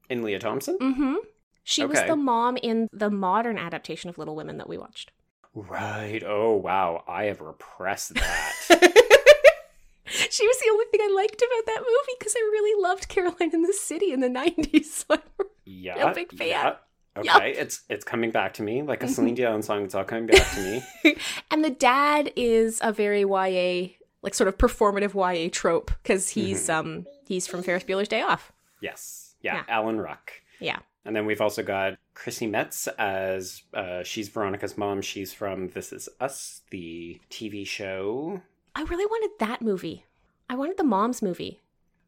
[0.09, 0.77] In Lea Thompson.
[0.79, 1.15] Mm hmm.
[1.65, 5.11] She was the mom in the modern adaptation of Little Women that we watched.
[5.55, 6.21] Right.
[6.25, 7.03] Oh wow.
[7.07, 8.53] I have repressed that.
[10.05, 13.53] she was the only thing I liked about that movie because I really loved Caroline
[13.53, 14.85] in the City in the 90s.
[14.85, 15.17] So
[15.65, 15.95] Yeah.
[15.95, 16.47] Real big fan.
[16.47, 16.75] Yeah.
[17.15, 17.43] Okay, Yup.
[17.43, 19.83] it's it's coming back to me like a Celine Dion song.
[19.83, 20.61] It's all coming back to
[21.03, 21.15] me.
[21.51, 23.89] and the dad is a very YA,
[24.23, 28.51] like sort of performative YA trope because he's um he's from Ferris Bueller's Day Off.
[28.81, 29.63] Yes, yeah, Yeah.
[29.67, 30.31] Alan Ruck.
[30.59, 30.79] Yeah.
[31.05, 35.01] And then we've also got Chrissy Metz as uh, she's Veronica's mom.
[35.01, 38.41] She's from This Is Us, the TV show.
[38.73, 40.05] I really wanted that movie.
[40.49, 41.59] I wanted the mom's movie.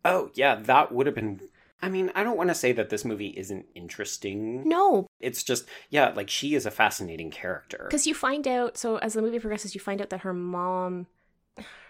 [0.05, 1.41] Oh yeah, that would have been.
[1.81, 4.67] I mean, I don't want to say that this movie isn't interesting.
[4.67, 7.85] No, It's just yeah, like she is a fascinating character.
[7.89, 8.77] because you find out.
[8.77, 11.07] So as the movie progresses, you find out that her mom,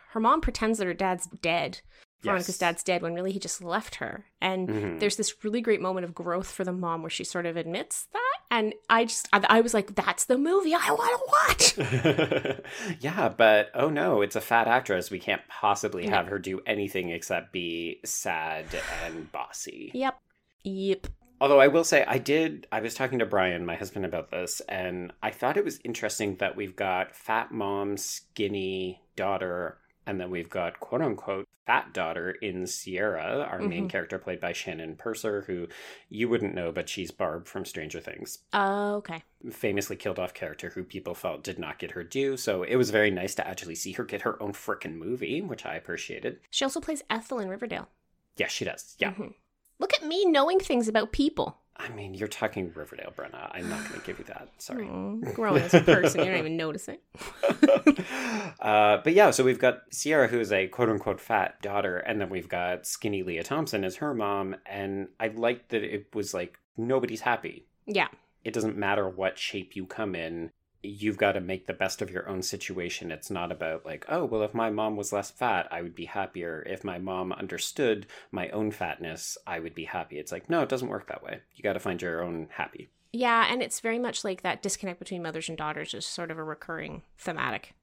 [0.10, 1.82] her mom pretends that her dad's dead.
[2.26, 2.58] Veronica's Yes.
[2.58, 4.26] dad's dead when really he just left her.
[4.42, 5.00] And Mhm.
[5.00, 8.08] there's this really great moment of growth for the mom where she sort of admits
[8.14, 8.22] that.
[8.52, 12.60] And I just, I, I was like, that's the movie I want to watch.
[13.00, 15.10] yeah, but oh no, it's a fat actress.
[15.12, 16.16] We can't possibly No.
[16.16, 18.66] have her do anything except be sad
[19.04, 19.92] and bossy.
[19.94, 20.20] yep.
[20.64, 21.08] Yep.
[21.42, 24.62] Although I will say, I did, I was talking to Brian, my husband, about this,
[24.70, 30.32] and I thought it was interesting that we've got fat mom, skinny daughter, and then
[30.32, 33.89] we've got quote unquote fat daughter in Sierra, our main Mhm.
[33.89, 35.67] character played by Shannon Purser, who
[36.10, 38.39] you wouldn't know, but she's Barb from Stranger Things.
[38.54, 39.23] Oh, okay.
[39.49, 42.38] Famously killed off character who people felt did not get her due.
[42.38, 45.65] So it was very nice to actually see her get her own frickin' movie, which
[45.65, 46.39] I appreciated.
[46.51, 47.89] She also plays Ethel in Riverdale.
[48.38, 48.95] Yeah, she does.
[48.99, 49.13] Yeah.
[49.13, 49.34] Mhm.
[49.80, 51.62] Look at me knowing things about people.
[51.78, 53.50] I mean, you're talking Riverdale, Brenna.
[53.52, 54.50] I'm not going to give you that.
[54.58, 54.88] Sorry.
[54.88, 57.02] Oh, growing as a person, you don't even notice it.
[58.60, 62.22] uh, but yeah, so we've got Sierra, who is a quote unquote fat daughter, and
[62.22, 64.56] then we've got skinny Lea Thompson as her mom.
[64.66, 67.66] And I liked that it was like nobody's happy.
[67.86, 68.08] Yeah.
[68.44, 70.52] It doesn't matter what shape you come in.
[70.86, 73.12] You've got to make the best of your own situation.
[73.12, 76.06] It's not about like, oh, well, if my mom was less fat, I would be
[76.06, 76.63] happier.
[76.65, 80.19] If my mom understood my own fatness, I would be happy.
[80.19, 81.39] It's like, no, it doesn't work that way.
[81.56, 82.89] You got to find your own happy.
[83.12, 86.38] Yeah, and it's very much like that disconnect between mothers and daughters is sort of
[86.38, 87.74] a recurring thematic.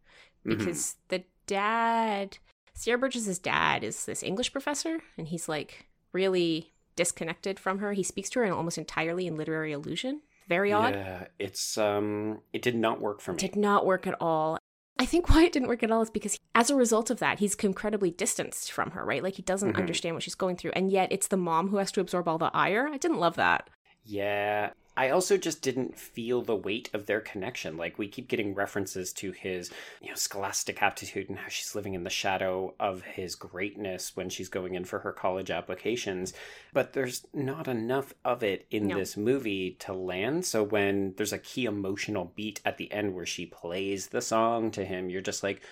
[0.47, 0.59] Mhm.
[0.59, 2.38] Because the dad,
[2.75, 7.95] Sierra Burgess's dad, is this English professor, and he's like really disconnected from her.
[7.95, 10.21] He speaks to her almost entirely in literary allusion.
[10.53, 10.95] Very odd.
[10.95, 13.38] Yeah, it's um, it did not work for me.
[13.38, 14.59] Did not work at all.
[14.99, 17.38] I think why it didn't work at all is because as a result of that,
[17.38, 19.23] he's incredibly distanced from her, right?
[19.23, 19.79] Like he doesn't Mhm.
[19.79, 20.73] understand what she's going through.
[20.77, 22.87] And yet it's the mom who has to absorb all the ire.
[22.87, 23.71] I didn't love that.
[24.05, 24.73] Yeah.
[24.97, 27.77] I also just didn't feel the weight of their connection.
[27.77, 29.71] Like we keep getting references to his,
[30.03, 34.29] you know, scholastic aptitude and how she's living in the shadow of his greatness when
[34.29, 36.35] she's going in for her college applications.
[36.75, 38.99] But there's not enough of it in No.
[38.99, 40.45] this movie to land.
[40.45, 44.71] So when there's a key emotional beat at the end where she plays the song
[44.73, 45.63] to him, you're just like,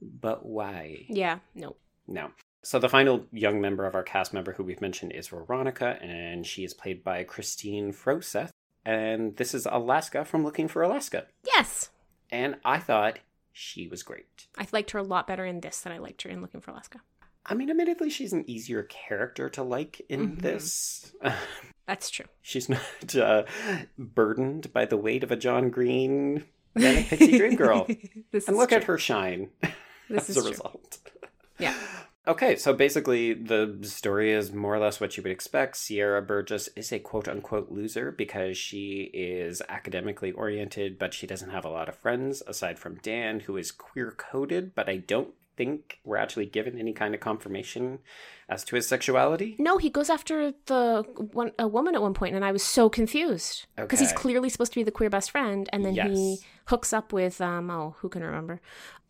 [0.00, 1.06] but why?
[1.08, 1.76] Yeah, no.
[2.06, 2.30] No.
[2.62, 6.46] So the final young member of our cast member who we've mentioned is Veronica, and
[6.46, 8.50] she is played by Kristine Froseth.
[8.84, 11.26] And this is Alaska from Looking for Alaska.
[11.44, 11.90] Yes.
[12.30, 13.18] And I thought
[13.52, 14.46] she was great.
[14.56, 16.70] I liked her a lot better in this than I liked her in Looking for
[16.70, 17.00] Alaska.
[17.44, 20.42] I mean, admittedly, she's an easier character to like in Mhm.
[20.42, 21.12] this.
[21.86, 22.26] That's true.
[22.42, 23.42] she's not uh,
[23.98, 27.84] burdened by the weight of a John Green Manic Pixie Dream Girl.
[28.30, 29.50] this and is look at her shine
[30.08, 30.50] This as is a true.
[30.50, 30.98] result.
[31.58, 31.74] Yeah.
[32.30, 35.76] Okay, so basically, the story is more or less what you would expect.
[35.76, 41.50] Sierra Burgess is a quote unquote loser because she is academically oriented, but she doesn't
[41.50, 45.34] have a lot of friends aside from Dan, who is queer coded, but I don't
[45.60, 47.98] think we're actually given any kind of confirmation
[48.48, 49.56] as to his sexuality.
[49.58, 52.88] No, he goes after the one a woman at one point, and I was so
[52.88, 56.92] confused because he's clearly supposed to be the queer best friend, and then he hooks
[56.94, 58.60] up with um oh who can remember?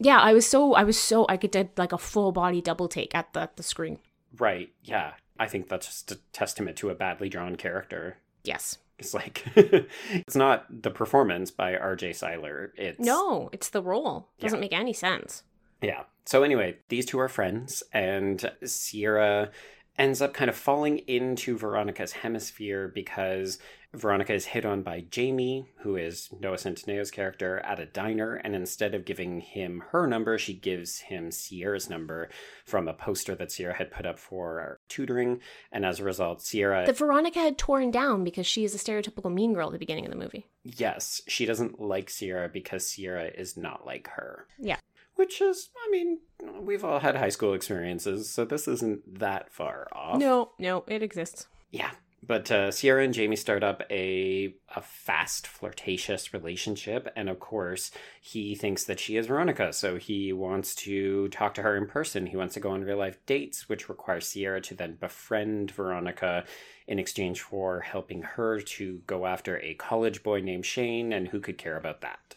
[0.01, 2.89] Yeah, I was so I was so I could did like a full body double
[2.89, 3.99] take at the the screen.
[4.39, 5.13] Right, yeah.
[5.39, 8.19] I think that's just a testament to a badly drawn character.
[8.45, 8.79] Yes.
[8.99, 12.75] It's like, it's not the performance by RJ Cyler.
[12.77, 14.29] It's No, it's the role.
[14.39, 14.61] Doesn't Yeah.
[14.61, 15.43] make any sense.
[15.81, 16.03] Yeah.
[16.31, 19.51] So anyway, these two are friends, and Sierra
[19.99, 23.59] ends up kind of falling into Veronica's hemisphere because
[23.95, 28.55] Veronica is hit on by Jamie, who is Noah Centineo's character, at a diner, and
[28.55, 32.29] instead of giving him her number, she gives him Sierra's number
[32.65, 35.41] from a poster that Sierra had put up for tutoring,
[35.73, 39.35] and as a result, Sierra That Veronica had torn down because she is a stereotypical
[39.35, 40.47] mean girl at the beginning of the movie.
[40.63, 44.47] yes, she doesn't like Sierra because Sierra is not like her.
[44.61, 44.77] Yeah.
[45.21, 46.21] Which is, I mean,
[46.63, 50.19] we've all had high school experiences, so this isn't that far off.
[50.19, 51.47] No, no, it exists.
[51.71, 51.91] Yeah.
[52.27, 57.91] But uh, Sierra and Jamie start up a a fast, flirtatious relationship, and of course,
[58.19, 62.25] he thinks that she is Veronica, so he wants to talk to her in person.
[62.25, 66.45] He wants to go on real life dates, which requires Sierra to then befriend Veronica
[66.87, 71.41] in exchange for helping her to go after a college boy named Shane, and who
[71.41, 72.37] could care about that?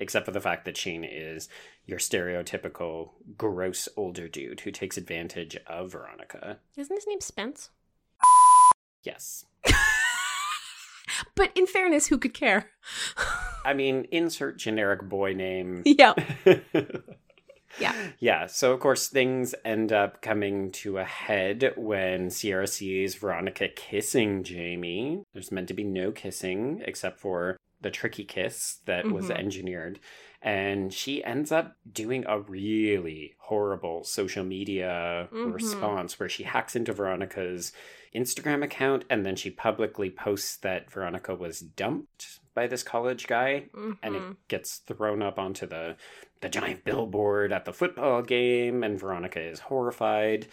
[0.00, 1.48] Except for the fact that Shane is
[1.88, 6.58] your stereotypical gross older dude who takes advantage of Veronica.
[6.76, 7.70] Isn't his name Spence?
[9.02, 9.44] Yes.
[11.34, 12.70] But in fairness, who could care?
[13.64, 15.82] I mean, insert generic boy name.
[15.86, 16.14] yeah.
[17.78, 17.94] Yeah.
[18.18, 23.68] Yeah, so of course things end up coming to a head when Sierra sees Veronica
[23.68, 25.22] kissing Jamie.
[25.32, 29.38] There's meant to be no kissing except for the tricky kiss that was Mhm.
[29.38, 30.00] engineered.
[30.40, 35.52] And she ends up doing a really horrible social media Mhm.
[35.52, 37.72] response where she hacks into Veronica's
[38.14, 43.66] Instagram account and then she publicly posts that Veronica was dumped by this college guy
[44.02, 44.36] and it Mhm.
[44.48, 45.96] gets thrown up onto the
[46.40, 50.46] the giant billboard at the football game and Veronica is horrified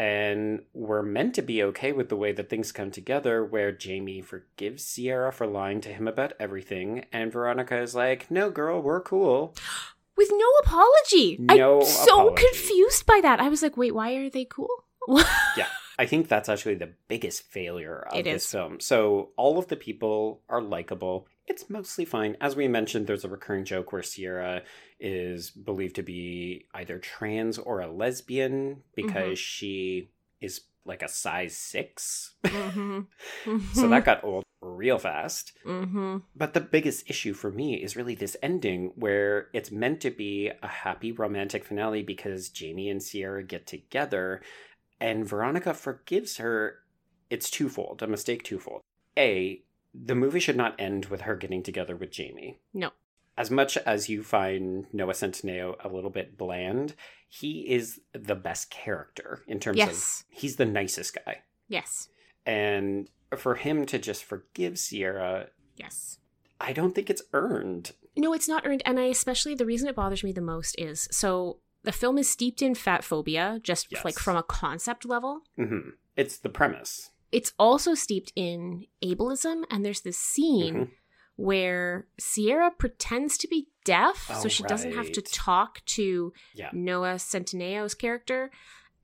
[0.00, 4.22] and we're meant to be okay with the way that things come together where Jamie
[4.22, 9.02] forgives Sierra for lying to him about everything and Veronica is like no girl we're
[9.02, 9.54] cool
[10.16, 11.36] with no apology.
[11.38, 12.44] No I'm so apology.
[12.46, 13.40] confused by that.
[13.40, 14.86] I was like, wait, why are they cool?
[15.56, 15.66] Yeah.
[15.98, 18.50] I think that's actually the biggest failure of It this is.
[18.50, 18.80] film.
[18.80, 21.26] So all of the people are likable.
[21.50, 22.36] It's mostly fine.
[22.40, 24.62] As we mentioned, there's a recurring joke where Sierra
[25.00, 29.34] is believed to be either trans or a lesbian because Mm-hmm.
[29.34, 30.10] she
[30.40, 33.00] is like a size 6 hmm
[33.72, 35.52] so that got old real fast.
[35.64, 40.10] hmm But the biggest issue for me is really this ending where it's meant to
[40.10, 44.40] be a happy romantic finale because Jamie and Sierra get together
[45.00, 46.78] and Veronica forgives her.
[47.28, 48.82] It's twofold, a mistake twofold.
[49.18, 49.62] A,
[49.94, 52.58] the movie should not end with her getting together with Jamie.
[52.72, 52.90] No.
[53.36, 56.94] As much as you find Noah Centineo a little bit bland,
[57.28, 60.24] he is the best character in terms Yes.
[60.30, 61.42] of he's the nicest guy.
[61.68, 62.08] Yes.
[62.44, 66.18] And for him to just forgive Sierra Yes.
[66.60, 67.92] I don't think it's earned.
[68.16, 68.82] No, it's not earned.
[68.84, 72.28] And I especially, the reason it bothers me the most is so the film is
[72.28, 74.04] steeped in fat phobia, just Yes.
[74.04, 75.40] like from a concept level.
[75.56, 77.09] hmm It's the premise.
[77.32, 79.64] It's also steeped in ableism.
[79.70, 80.90] And there's this scene Mhm.
[81.36, 86.70] where Sierra pretends to be deaf, so Oh, she doesn't have to talk to Yeah.
[86.72, 88.50] Noah Centineo's character,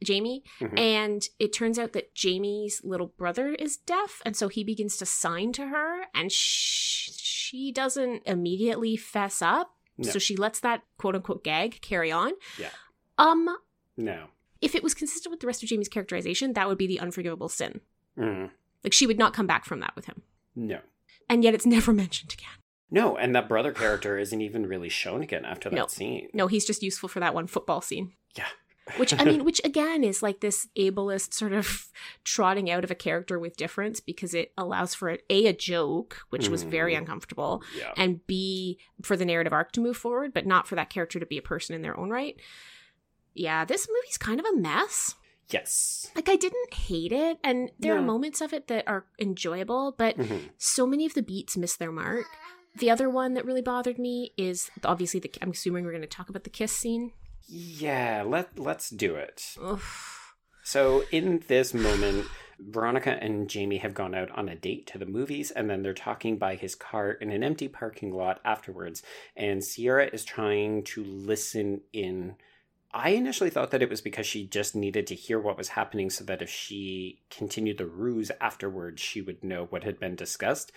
[0.04, 0.44] Jamie.
[0.60, 0.78] Mhm.
[0.78, 4.20] And it turns out that Jamie's little brother is deaf.
[4.26, 9.76] And so he begins to sign to her, and sh- she doesn't immediately fess up.
[9.96, 10.10] No.
[10.10, 12.32] So she lets that quote unquote gag carry on.
[12.58, 12.70] Yeah.
[13.16, 13.56] Um,
[13.96, 14.28] No.
[14.60, 17.48] if it was consistent with the rest of Jamie's characterization, that would be the unforgivable
[17.48, 17.80] sin.
[18.18, 18.50] Mm.
[18.84, 20.22] Like she would not come back from that with him.
[20.54, 20.80] No.
[21.28, 22.50] And yet it's never mentioned again.
[22.90, 25.86] No, and that brother character isn't even really shown again after that No.
[25.88, 26.28] scene.
[26.32, 28.12] No, he's just useful for that one football scene.
[28.36, 28.46] Yeah.
[28.96, 31.88] Which I mean, which again is like this ableist sort of
[32.24, 36.18] trotting out of a character with difference because it allows for a, a, a joke,
[36.30, 36.98] which was very Mhm.
[36.98, 37.92] uncomfortable, yeah.
[37.96, 41.26] and b for the narrative arc to move forward, but not for that character to
[41.26, 42.36] be a person in their own right.
[43.34, 45.16] Yeah, this movie's kind of a mess.
[45.50, 46.10] Yes.
[46.14, 50.16] Like I didn't hate it, and there are moments of it that are enjoyable, but
[50.16, 50.50] Mhm.
[50.58, 52.26] so many of the beats miss their mark.
[52.78, 55.30] The other one that really bothered me is obviously the.
[55.40, 57.12] I'm assuming we're going to talk about the kiss scene.
[57.48, 59.54] Yeah, let let's do it.
[59.62, 59.80] Ugh.
[60.64, 62.26] So in this moment,
[62.58, 65.94] Veronica and Jamie have gone out on a date to the movies, and then they're
[65.94, 69.02] talking by his car in an empty parking lot afterwards.
[69.36, 72.34] And Sierra is trying to listen in.
[72.92, 76.08] I initially thought that it was because she just needed to hear what was happening
[76.10, 80.72] so that if she continued the ruse afterwards, she would know what had been discussed.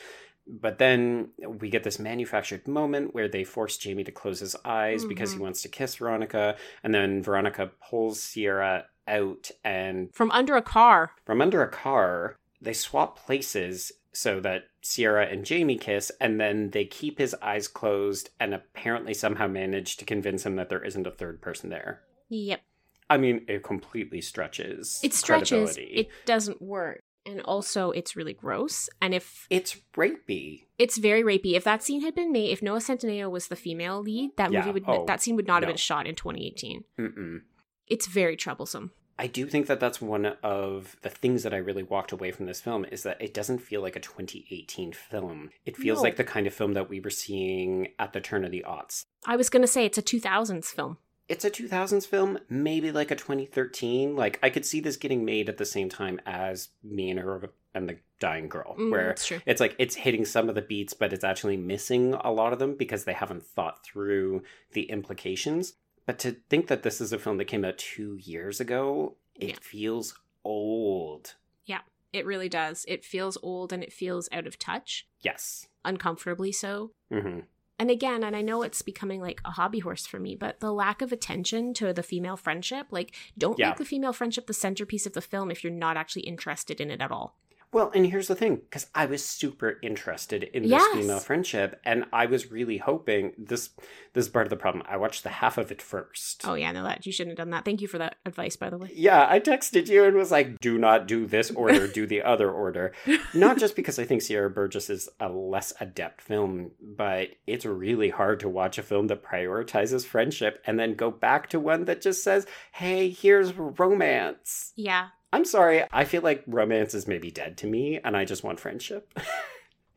[0.48, 5.06] But then we get this manufactured moment where they force Jamie to close his eyes
[5.06, 5.42] because he Mhm.
[5.44, 6.58] wants to kiss Veronica.
[6.84, 11.12] And then Veronica pulls Sierra out and From under a car.
[11.26, 16.72] from under a car, they swap places so that Sierra and Jamie kiss, and then
[16.72, 21.08] they keep his eyes closed and apparently somehow manage to convince him that there isn't
[21.08, 22.02] a third person there.
[22.30, 22.62] Yep.
[23.10, 25.00] I mean, it completely stretches.
[25.04, 25.78] It stretches.
[25.80, 27.02] It doesn't work.
[27.26, 28.90] And also, it's really gross.
[29.02, 30.66] And if It's rapey.
[30.78, 34.02] it's very rapey, if that scene had been made, if Noah Centineo was the female
[34.02, 34.60] lead, that Yeah.
[34.60, 36.84] movie would Oh, that scene would not have been shot in 2018.
[36.98, 37.42] Mm-mm.
[37.88, 38.92] It's very troublesome.
[39.20, 42.46] I do think that that's one of the things that I really walked away from
[42.46, 45.52] this film is that it doesn't feel like a 2018 film.
[45.66, 46.04] It feels No.
[46.04, 49.06] like the kind of film that we were seeing at the turn of the aughts.
[49.26, 50.98] I was gonna say it's a 2000s film.
[51.28, 54.16] It's a 2000s film, maybe like a 2013.
[54.16, 57.50] Like I could see this getting made at the same time as Me and Earl
[57.76, 61.14] and the Dying Girl, Mm, where it's like it's hitting some of the beats, but
[61.14, 65.74] it's actually missing a lot of them because they haven't thought through the implications.
[66.10, 69.50] But to think that this is a film that came out two years ago, it
[69.50, 69.56] Yeah.
[69.62, 71.36] feels old.
[71.66, 72.84] Yeah, it really does.
[72.88, 75.68] It feels old and it feels out of touch, Yes.
[75.86, 76.94] uncomfortably so.
[77.12, 77.42] hmm
[77.78, 80.74] And again, and I know it's becoming like a hobby horse for me, but the
[80.74, 83.68] lack of attention to the female friendship, like, don't Yeah.
[83.70, 86.90] make the female friendship the centerpiece of the film if you're not actually interested in
[86.90, 87.38] it at all.
[87.72, 90.96] Well, and here's the thing, because I was super interested in this Yes.
[90.98, 93.70] female friendship, and I was really hoping this.
[94.14, 94.84] This is part of the problem.
[94.90, 96.48] I watched the half of it first.
[96.48, 97.66] Oh yeah, no, that you shouldn't have done that.
[97.66, 98.90] Thank you for that advice, by the way.
[98.96, 102.50] Yeah, I texted you and was like, "Do not do this order, do the other
[102.52, 102.92] order."
[103.36, 108.10] Not just because I think Sierra Burgess is a less adept film, but it's really
[108.10, 112.02] hard to watch a film that prioritizes friendship and then go back to one that
[112.02, 115.10] just says, "Hey, here's romance." Yeah.
[115.32, 118.60] I'm sorry, I feel like romance is maybe dead to me, and I just want
[118.60, 119.14] friendship.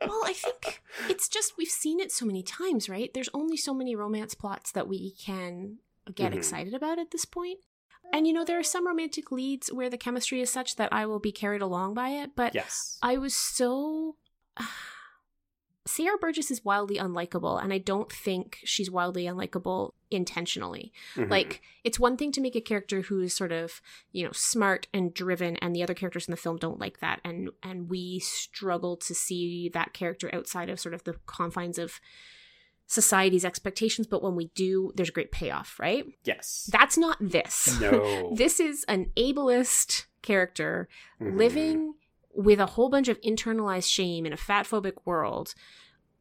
[0.04, 3.08] Well, I think it's just we've seen it so many times, right?
[3.14, 5.78] There's only so many romance plots that we can
[6.12, 6.38] get Mhm.
[6.38, 7.60] excited about at this point.
[8.12, 11.06] And you know, there are some romantic leads where the chemistry is such that I
[11.06, 12.98] will be carried along by it, but yes.
[13.00, 14.16] I was so
[15.84, 20.92] Sierra Burgess is wildly unlikable, and I don't think she's wildly unlikable intentionally.
[21.16, 21.28] Mhm.
[21.28, 23.80] Like, it's one thing to make a character who is sort of,
[24.12, 27.20] you know, smart and driven, and the other characters in the film don't like that,
[27.24, 32.00] and and we struggle to see that character outside of sort of the confines of
[32.86, 34.06] society's expectations.
[34.06, 36.04] But when we do, there's a great payoff, right?
[36.24, 36.68] yes.
[36.72, 37.80] That's not this.
[37.80, 38.34] no.
[38.36, 40.88] this is an ableist character
[41.20, 41.36] Mhm.
[41.36, 41.94] living
[42.34, 45.54] with a whole bunch of internalized shame in a fat phobic world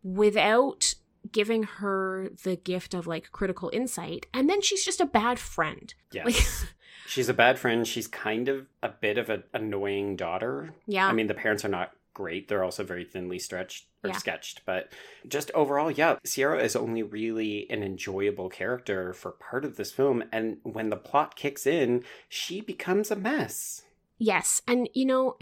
[0.03, 0.95] without
[1.31, 5.93] giving her the gift of like critical insight and then she's just a bad friend
[6.11, 6.25] Yes.
[6.25, 6.69] like
[7.07, 7.85] She's a bad friend.
[7.85, 10.73] She's kind of a bit of an annoying daughter.
[10.87, 12.47] yeah I mean, the parents are not great.
[12.47, 14.17] They're also very thinly stretched or Yeah.
[14.17, 14.61] sketched.
[14.65, 14.93] But
[15.27, 20.23] just overall, yeah, Sierra is only really an enjoyable character for part of this film.
[20.31, 23.81] And when the plot kicks in, she becomes a mess.
[24.17, 25.35] yes and you know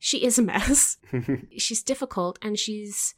[0.00, 0.96] she is a mess
[1.56, 3.14] she's difficult and she's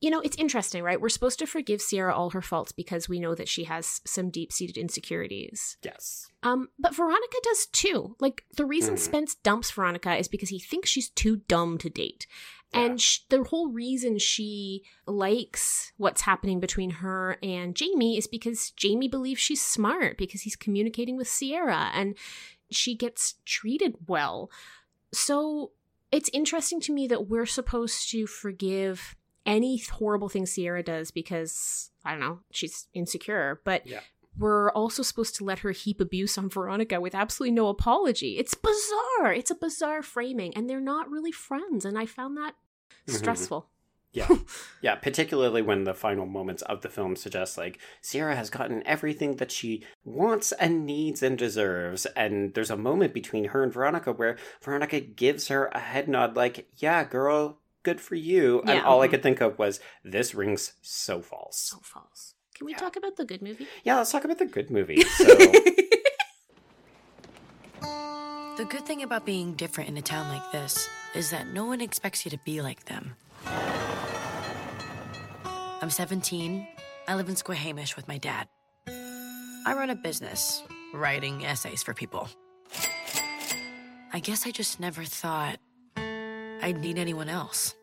[0.00, 3.20] you know it's interesting right we're supposed to forgive sierra all her faults because we
[3.20, 6.28] know that she has some deep-seated insecurities yes.
[6.44, 8.16] Um, but Veronica does too.
[8.18, 8.98] Like the reason Mhm.
[8.98, 12.26] Spence dumps Veronica is because he thinks she's too dumb to date.
[12.74, 12.80] Yeah.
[12.80, 18.72] And sh- the whole reason she likes what's happening between her and Jamie is because
[18.72, 22.16] Jamie believes she's smart because he's communicating with Sierra and
[22.72, 24.50] she gets treated well.
[25.12, 25.70] So
[26.12, 31.90] it's interesting to me that we're supposed to forgive any horrible thing Sierra does because,
[32.04, 33.60] I don't know, she's insecure.
[33.64, 34.00] But Yeah.
[34.38, 38.38] we're also supposed to let her heap abuse on Veronica with absolutely no apology.
[38.38, 39.32] It's bizarre.
[39.32, 41.84] It's a bizarre framing, and they're not really friends.
[41.84, 42.54] And I found that
[43.08, 43.14] Mhm.
[43.18, 43.68] stressful.
[44.12, 44.28] Yeah.
[44.82, 44.94] yeah.
[44.96, 49.50] Particularly when the final moments of the film suggest, like, Sierra has gotten everything that
[49.50, 52.06] she wants and needs and deserves.
[52.16, 56.36] And there's a moment between her and Veronica where Veronica gives her a head nod,
[56.36, 58.62] like, yeah, girl, good for you.
[58.66, 59.12] And all I mm-hmm.
[59.12, 61.58] could think of was, this rings so false.
[61.58, 62.34] So false.
[62.54, 62.78] Can we Yeah.
[62.78, 63.66] talk about the good movie?
[63.82, 65.02] Yeah, let's talk about the good movie.
[65.16, 65.26] So,
[68.54, 71.80] The good thing about being different in a town like this is that no one
[71.80, 73.16] expects you to be like them.
[75.82, 76.64] I'm 17.
[77.08, 78.46] I live in Squamish with my dad.
[78.86, 80.62] I run a business,
[80.94, 82.28] writing essays for people.
[84.12, 85.58] I guess I just never thought
[85.96, 87.74] I'd need anyone else.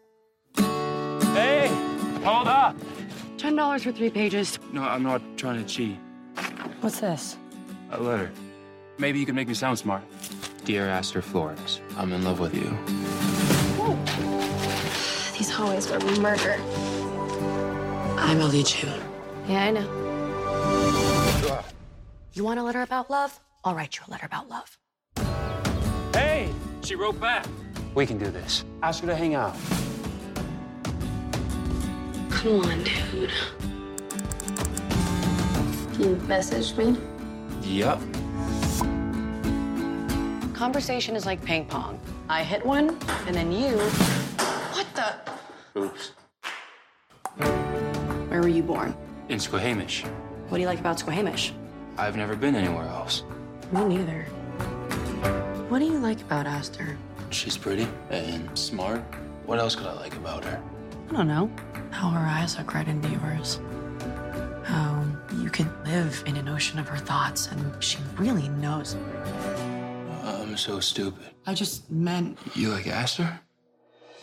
[0.56, 1.68] Hey,
[2.24, 2.78] hold up.
[3.38, 4.60] Ten dollars for three pages.
[4.72, 5.98] No, I'm not trying to cheat.
[6.80, 7.36] What's this?
[7.92, 8.32] A letter.
[8.98, 10.04] Maybe you can make me sound smart.
[10.64, 12.70] Dear Aster Flores, I'm in love with you.
[15.38, 16.58] These hallways were murder.
[18.22, 19.02] I'm Ellie June.
[19.48, 21.64] Yeah, I know.
[22.34, 23.40] You want a letter about love?
[23.64, 24.78] I'll write you a letter about love.
[26.14, 26.54] Hey,
[26.84, 27.46] she wrote back.
[27.96, 28.66] We can do this.
[28.84, 29.56] Ask her to hang out.
[32.30, 33.32] Come on, dude.
[35.98, 36.98] You messaged me?
[37.64, 38.00] Yep.
[40.54, 42.00] Conversation is like ping pong.
[42.28, 42.98] I hit one,
[43.28, 43.78] and then you.
[44.76, 45.16] What the?
[45.80, 46.12] Oops.
[48.40, 48.96] Where were you born?
[49.28, 50.06] In Squamish.
[50.48, 51.52] What do you like about Squamish?
[51.98, 53.24] I've never been anywhere else.
[53.74, 54.24] Me neither.
[55.68, 56.96] What do you like about Aster?
[57.32, 59.02] She's pretty and smart.
[59.46, 60.64] What else could I like about her?
[61.10, 61.52] I don't know.
[61.92, 63.60] How her eyes look right into yours.
[64.64, 65.04] How
[65.36, 68.96] you can live in an ocean of her thoughts and she really knows.
[70.24, 71.26] I'm so stupid.
[71.46, 72.40] I just meant.
[72.56, 73.42] You like Aster?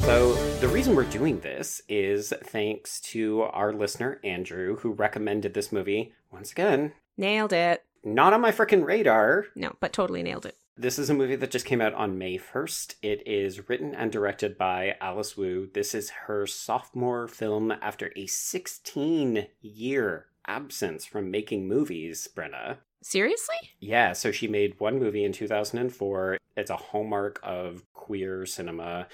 [0.01, 5.73] So the reason we're doing this is thanks to our listener, Andrew, who recommended this
[5.73, 6.13] movie.
[6.31, 7.83] Once again, Nailed it.
[8.05, 9.47] not on my freaking radar.
[9.55, 10.57] No, but totally nailed it.
[10.79, 12.97] This is a movie that just came out on May 1st.
[13.03, 15.69] It is written and directed by Alice Wu.
[15.73, 22.77] This is her sophomore film after a 16 year absence from making movies, Brenna.
[23.03, 23.57] Seriously?
[23.81, 26.39] Yeah, so she made one movie in 2004.
[26.57, 29.07] It's a hallmark of queer cinema.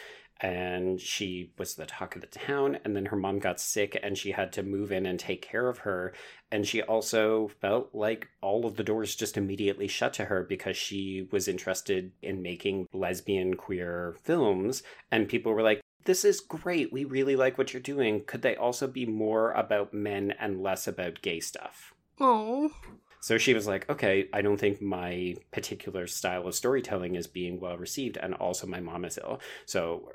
[0.43, 2.79] And she was the talk of the town.
[2.85, 5.69] And then her mom got sick and she had to move in and take care
[5.69, 6.13] of her.
[6.51, 10.77] And she also felt like all of the doors just immediately shut to her because
[10.77, 14.83] she was interested in making lesbian queer films.
[15.13, 16.93] And people were like, this is great.
[16.93, 18.25] We really like what you're doing.
[18.27, 21.95] Could they also be more about men and less about gay stuff?
[22.21, 22.73] Oh.
[23.21, 27.61] So she was like, okay, I don't think my particular style of storytelling is being
[27.61, 28.17] well received.
[28.17, 29.41] And also, my mom is ill.
[29.65, 30.11] So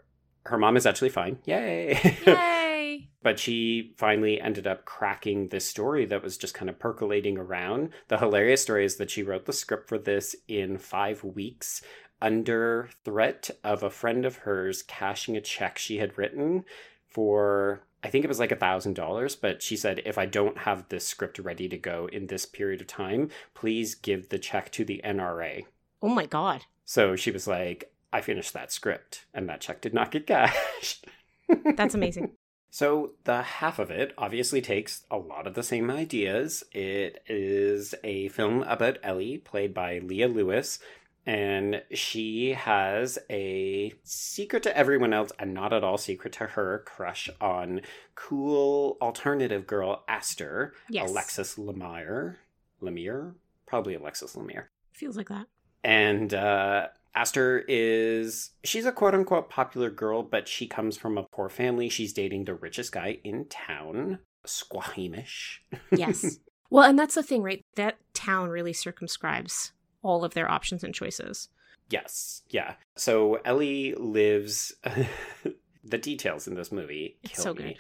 [0.48, 1.40] her mom is actually fine.
[1.46, 2.00] Yay.
[2.26, 3.10] Yay.
[3.24, 7.90] but she finally ended up cracking this story that was just kind of percolating around.
[8.08, 11.82] The hilarious story is that she wrote the script for this in five weeks
[12.22, 16.66] under threat of a friend of hers cashing a check she had written
[17.08, 17.84] for.
[18.04, 20.88] I think it was like a thousand dollars, but she said if I don't have
[20.88, 24.86] this script ready to go in this period of time, please give the check to
[24.86, 25.66] the NRA.
[26.02, 26.66] Oh my god.
[26.86, 31.06] So she was like, I finished that script, and that check did not get cashed.
[31.76, 32.32] That's amazing.
[32.70, 36.64] So the half of it obviously takes a lot of the same ideas.
[36.74, 40.80] It is a film about Ellie, played by Leah Lewis,
[41.26, 46.84] and she has a secret to everyone else and not at all secret to her
[46.86, 47.82] crush on
[48.16, 51.10] cool alternative girl Aster, Yes.
[51.10, 52.36] Alexis Lemire.
[52.82, 53.34] Lemire?
[53.66, 54.66] Probably Alexis Lemire.
[54.94, 55.48] Feels like that.
[55.84, 56.88] And uh,
[57.18, 61.90] Aster is, she's a quote unquote popular girl, but she comes from a poor family.
[61.90, 65.64] She's dating the richest guy in town, Squamish.
[65.92, 66.38] Yes.
[66.70, 67.62] well, and that's the thing, right?
[67.76, 69.72] That town really circumscribes
[70.04, 71.50] all of their options and choices.
[71.90, 72.76] Yes, yeah.
[72.96, 74.76] So Ellie lives.
[75.84, 77.78] the details in this movie It's kill so me.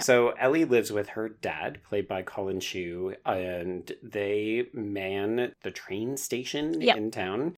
[0.00, 6.16] So Ellie lives with her dad, played by Collin Chou, and they man the train
[6.16, 6.96] station Yep.
[6.96, 7.56] in town.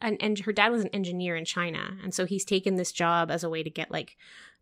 [0.00, 3.30] And and her dad was an engineer in China, and so he's taken this job
[3.30, 4.16] as a way to get like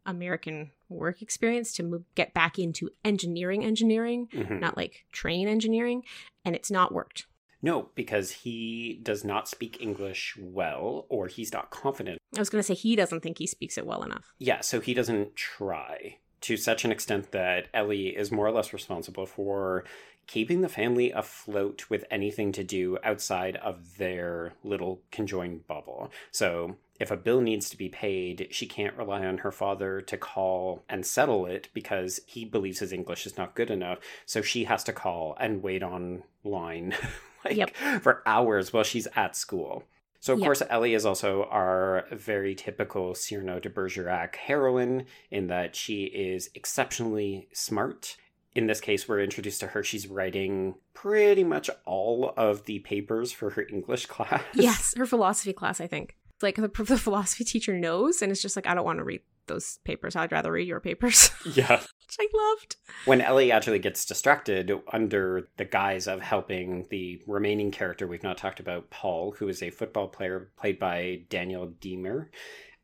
[0.06, 4.60] American work experience to move, get back into engineering engineering, Mhm.
[4.60, 6.02] not like train engineering,
[6.44, 7.26] and it's not worked.
[7.60, 12.20] No, because he does not speak English well, or he's not confident.
[12.36, 14.32] I was going to say he doesn't think he speaks it well enough.
[14.38, 18.72] Yeah, so he doesn't try to such an extent that Ellie is more or less
[18.72, 19.84] responsible for
[20.28, 26.12] keeping the family afloat with anything to do outside of their little conjoined bubble.
[26.30, 30.16] So if a bill needs to be paid, she can't rely on her father to
[30.16, 33.98] call and settle it because he believes his English is not good enough.
[34.26, 36.94] So she has to call and wait on line
[37.44, 37.74] like Yep.
[38.02, 39.82] for hours while she's at school.
[40.20, 40.46] So of Yep.
[40.46, 46.50] course Ellie is also our very typical Cyrano de Bergerac heroine in that she is
[46.54, 48.16] exceptionally smart.
[48.54, 49.82] In this case, we're introduced to her.
[49.82, 54.42] She's writing pretty much all of the papers for her English class.
[54.54, 56.16] Yes, her philosophy class, I think.
[56.40, 59.22] Like the, the philosophy teacher knows, and it's just like, I don't want to read
[59.48, 60.14] those papers.
[60.14, 61.80] I'd rather read your papers, Yeah.
[61.80, 62.76] which I loved.
[63.06, 68.38] When Ellie actually gets distracted under the guise of helping the remaining character we've not
[68.38, 72.26] talked about, Paul, who is a football player played by Daniel Diemer,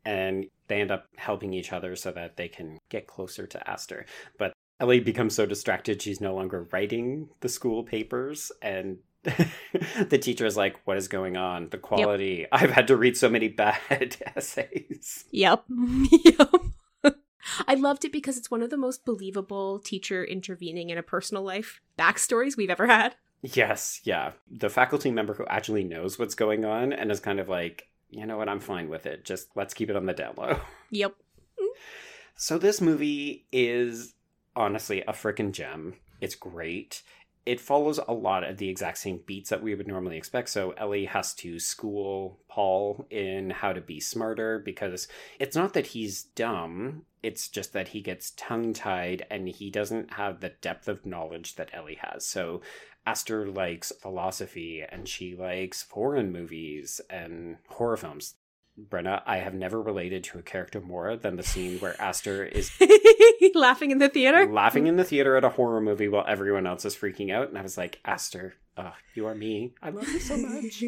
[0.04, 4.06] and they end up helping each other so that they can get closer to Aster.
[4.38, 8.98] But Ellie becomes so distracted she's no longer writing the school papers and
[10.08, 11.68] the teacher is like, What is going on?
[11.70, 12.46] The quality.
[12.52, 15.24] I've had to read so many bad essays.
[15.30, 15.64] Yep.
[16.24, 16.50] yep.
[17.68, 21.42] I loved it because it's one of the most believable teacher intervening in a personal
[21.42, 23.16] life backstories we've ever had.
[23.42, 24.32] Yes, yeah.
[24.50, 28.24] The faculty member who actually knows what's going on and is kind of like, you
[28.24, 29.24] know what, I'm fine with it.
[29.24, 30.58] Just let's keep it on the down low.
[30.90, 31.14] Yep.
[32.36, 34.14] So this movie is
[34.56, 35.94] honestly a freaking gem.
[36.20, 37.02] It's great.
[37.46, 40.48] It follows a lot of the exact same beats that we would normally expect.
[40.48, 45.88] So Ellie has to school Paul in how to be smarter because it's not that
[45.88, 50.88] he's dumb, it's just that he gets tongue tied and he doesn't have the depth
[50.88, 52.26] of knowledge that Ellie has.
[52.26, 52.62] So
[53.06, 58.36] Aster likes philosophy and she likes foreign movies and horror films.
[58.78, 62.70] Brenna, I have never related to a character more than the scene where Aster is
[63.54, 64.46] Laughing in the theater.
[64.52, 67.48] laughing in the theater at a horror movie while everyone else is freaking out.
[67.48, 69.74] And I was like, Aster, uh, you are me.
[69.80, 70.82] I love you so much.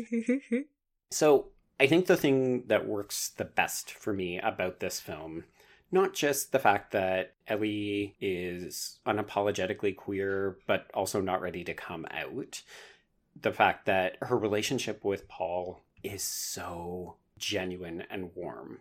[1.11, 5.45] so I think the thing that works the best for me about this film,
[5.93, 12.07] not just the fact that Ellie is unapologetically queer, but also not ready to come
[12.11, 12.63] out,
[13.41, 18.81] the fact that her relationship with Paul is so genuine and warm.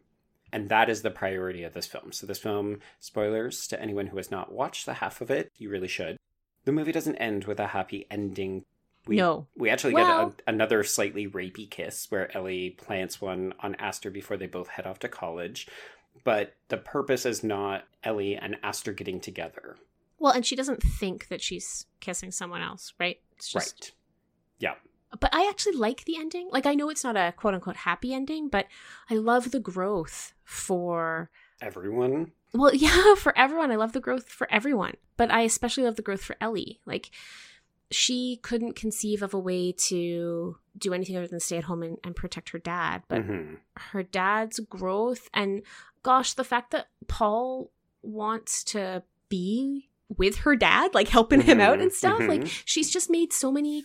[0.53, 2.11] And that is the priority of this film.
[2.11, 5.69] So, this film, spoilers to anyone who has not watched the half of it, you
[5.69, 6.17] really should.
[6.63, 8.63] The movie doesn't end with a happy ending.
[9.05, 9.47] We, No.
[9.57, 14.09] We actually Well- get a, another slightly rapey kiss where Ellie plants one on Aster
[14.09, 15.67] before they both head off to college.
[16.23, 19.75] But the purpose is not Ellie and Aster getting together.
[20.17, 23.19] well, and she doesn't think that she's kissing someone else, right?
[23.35, 23.91] It's just Right.
[24.59, 24.75] Yeah.
[25.19, 26.49] But I actually like the ending.
[26.51, 28.67] Like I know it's not a quote unquote happy ending, but
[29.09, 31.29] I love the growth for
[31.61, 32.31] Everyone.
[32.53, 33.71] well, yeah, for everyone.
[33.71, 34.95] I love the growth for everyone.
[35.17, 36.79] But I especially love the growth for Ellie.
[36.85, 37.11] Like
[37.91, 41.97] she couldn't conceive of a way to do anything other than stay at home and,
[42.03, 43.03] and protect her dad.
[43.07, 43.57] But Mhm.
[43.77, 45.61] her dad's growth and
[46.03, 51.79] gosh, the fact that Paul wants to be with her dad, like helping him out
[51.79, 52.19] and Mhm, stuff.
[52.27, 52.61] Like mhm.
[52.65, 53.83] she's just made so many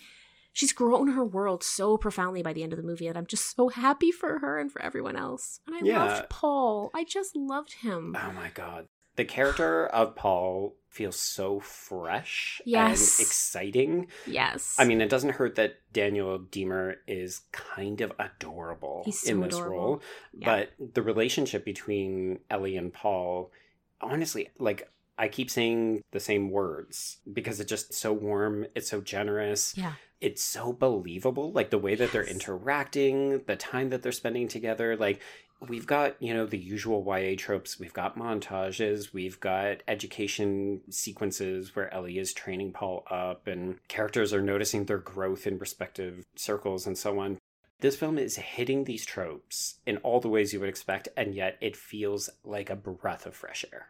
[0.53, 3.55] she's grown her world so profoundly by the end of the movie and I'm just
[3.57, 5.61] so happy for her and for everyone else.
[5.67, 6.05] And I Yeah.
[6.05, 6.91] loved Paul.
[6.95, 8.17] I just loved him.
[8.21, 8.87] Oh my god.
[9.17, 13.19] The character of Paul feels so fresh Yes.
[13.19, 14.07] and exciting.
[14.27, 14.75] Yes.
[14.79, 19.55] I mean, it doesn't hurt that Daniel Diemer is kind of adorable so in this
[19.55, 19.77] adorable.
[19.77, 20.03] role.
[20.33, 20.47] Yeah.
[20.79, 23.53] But the relationship between Ellie and Paul,
[24.01, 29.01] honestly, like I keep saying the same words because it's just so warm, it's so
[29.01, 29.77] generous.
[29.77, 29.95] Yeah.
[30.21, 34.97] It's so believable, like the way that they're interacting, the time that they're spending together.
[34.97, 35.21] Like,
[35.67, 37.79] we've got, you know, the usual YA tropes.
[37.79, 44.33] We've got montages, we've got education sequences where Ellie is training Paul up, and characters
[44.33, 47.39] are noticing their growth in respective circles and so on.
[47.81, 51.57] This film is hitting these tropes in all the ways you would expect, and yet
[51.63, 53.89] it feels like a breath of fresh air.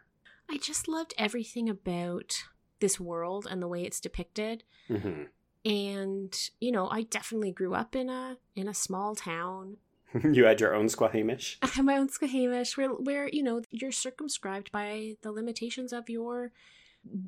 [0.49, 2.35] I just loved everything about
[2.79, 4.63] this world and the way it's depicted.
[4.87, 5.23] hmm
[5.63, 9.77] And, you know, I definitely grew up in a in a small town.
[10.31, 11.57] you had your own Squamish.
[11.61, 16.09] I have my own Squamish where where, you know, you're circumscribed by the limitations of
[16.09, 16.51] your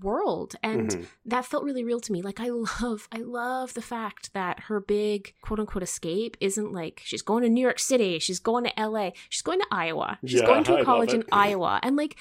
[0.02, 0.56] world.
[0.62, 1.06] And Mhm.
[1.26, 2.22] that felt really real to me.
[2.22, 7.02] Like I love I love the fact that her big quote unquote escape isn't like
[7.04, 10.20] she's going to New York City, she's going to LA, she's going to Iowa.
[10.26, 11.24] She's Yeah, going to a college in.
[11.32, 11.80] Iowa.
[11.82, 12.18] And like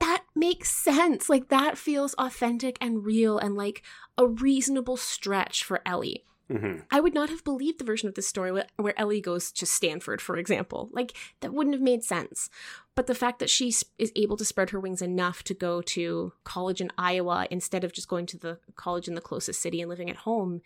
[0.00, 1.28] that makes sense.
[1.28, 3.82] Like that feels authentic and real and like
[4.18, 6.24] a reasonable stretch for Ellie.
[6.50, 9.50] hmm I would not have believed the version of this story where, where Ellie goes
[9.52, 10.88] to Stanford, for example.
[10.92, 12.48] Like, that wouldn't have made sense.
[12.94, 15.82] But the fact that she s- is able to spread her wings enough to go
[15.82, 19.80] to college in Iowa instead of just going to the college in the closest city
[19.80, 20.62] and living at home,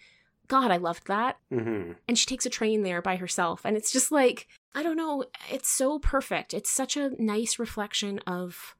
[0.48, 1.38] God, I loved that.
[1.48, 3.62] hmm And she takes a train there by herself.
[3.64, 6.52] And it's just like, I don't know, it's so perfect.
[6.54, 8.76] It's such a nice reflection of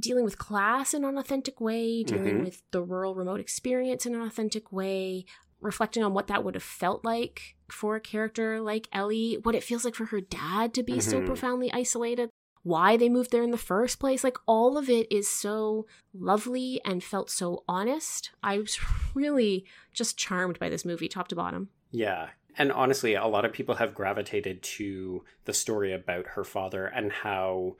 [0.00, 2.44] dealing with class in an authentic way, dealing Mhm.
[2.44, 5.24] with the rural remote experience in an authentic way,
[5.60, 9.62] reflecting on what that would have felt like for a character like Ellie, what it
[9.62, 11.26] feels like for her dad to be so Mhm.
[11.26, 12.28] profoundly isolated,
[12.62, 14.24] why they moved there in the first place.
[14.24, 18.30] Like all of it is so lovely and felt so honest.
[18.42, 18.78] I was
[19.14, 21.70] really just charmed by this movie, top to bottom.
[21.90, 22.30] Yeah.
[22.56, 27.10] And honestly, a lot of people have gravitated to the story about her father and
[27.12, 27.76] how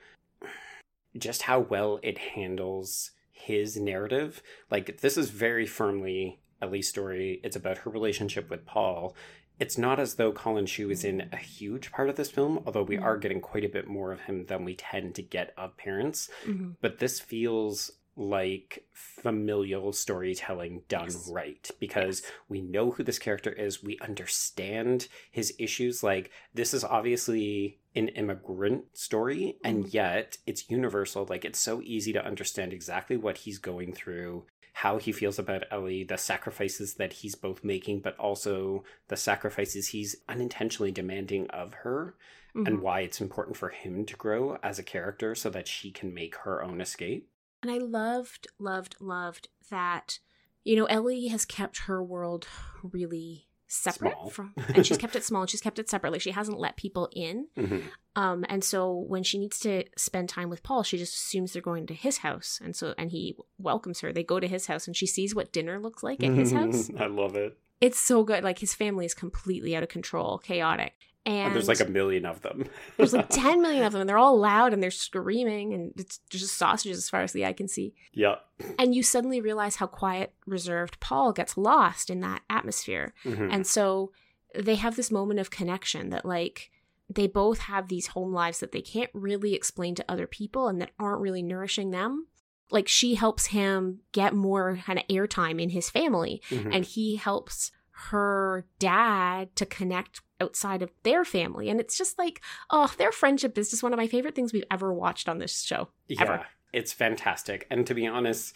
[1.17, 4.41] just how well it handles his narrative.
[4.71, 7.39] Like this is very firmly Ellie's story.
[7.43, 9.15] It's about her relationship with Paul.
[9.59, 12.83] It's not as though Collin Chou is in a huge part of this film, although
[12.83, 15.77] we are getting quite a bit more of him than we tend to get of
[15.77, 16.29] parents.
[16.45, 16.71] Mm-hmm.
[16.81, 21.29] But this feels like familial storytelling done Yes.
[21.31, 22.31] right because Yes.
[22.49, 23.83] we know who this character is.
[23.83, 26.03] We understand his issues.
[26.03, 29.93] Like, this is obviously an immigrant story, and Mhm.
[29.93, 31.25] yet it's universal.
[31.29, 35.63] Like, it's so easy to understand exactly what he's going through, how he feels about
[35.71, 41.73] Ellie, the sacrifices that he's both making, but also the sacrifices he's unintentionally demanding of
[41.75, 42.17] her,
[42.53, 42.67] Mhm.
[42.67, 46.13] and why it's important for him to grow as a character so that she can
[46.13, 47.29] make her own escape.
[47.61, 50.19] And I loved, loved, loved that,
[50.63, 52.47] you know, Ellie has kept her world
[52.83, 54.29] really separate Small.
[54.29, 56.11] from and she's kept it small and she's kept it separate.
[56.11, 57.47] Like she hasn't let people in.
[57.57, 57.83] Mhm.
[58.15, 61.61] Um and so when she needs to spend time with Paul, she just assumes they're
[61.61, 62.59] going to his house.
[62.63, 64.13] And so and he welcomes her.
[64.13, 66.89] They go to his house and she sees what dinner looks like at his house.
[66.99, 67.57] I love it.
[67.81, 68.43] It's so good.
[68.43, 70.93] Like his family is completely out of control, chaotic.
[71.25, 72.65] And, And there's like a million of them.
[72.97, 76.19] there's like 10 million of them and they're all loud and they're screaming and it's
[76.29, 77.93] just sausages as far as the eye can see.
[78.13, 78.35] yeah.
[78.79, 83.13] and you suddenly realize how quiet, reserved Paul gets lost in that atmosphere.
[83.23, 83.49] Mhm.
[83.51, 84.11] And so
[84.53, 86.69] they have this moment of connection that, like,
[87.09, 90.79] they both have these home lives that they can't really explain to other people and
[90.81, 92.27] that aren't really nourishing them.
[92.71, 96.73] Like, she helps him get more kind of airtime in his family, Mhm.
[96.73, 97.71] and he helps
[98.09, 101.69] her dad to connect outside of their family.
[101.69, 104.63] And it's just like, oh, their friendship is just one of my favorite things we've
[104.71, 105.89] ever watched on this show.
[106.07, 106.45] yeah, Ever.
[106.73, 107.65] it's fantastic.
[107.69, 108.55] And to be honest,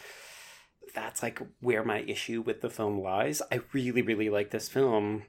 [0.94, 3.42] that's like where my issue with the film lies.
[3.52, 5.24] I really, really like this film,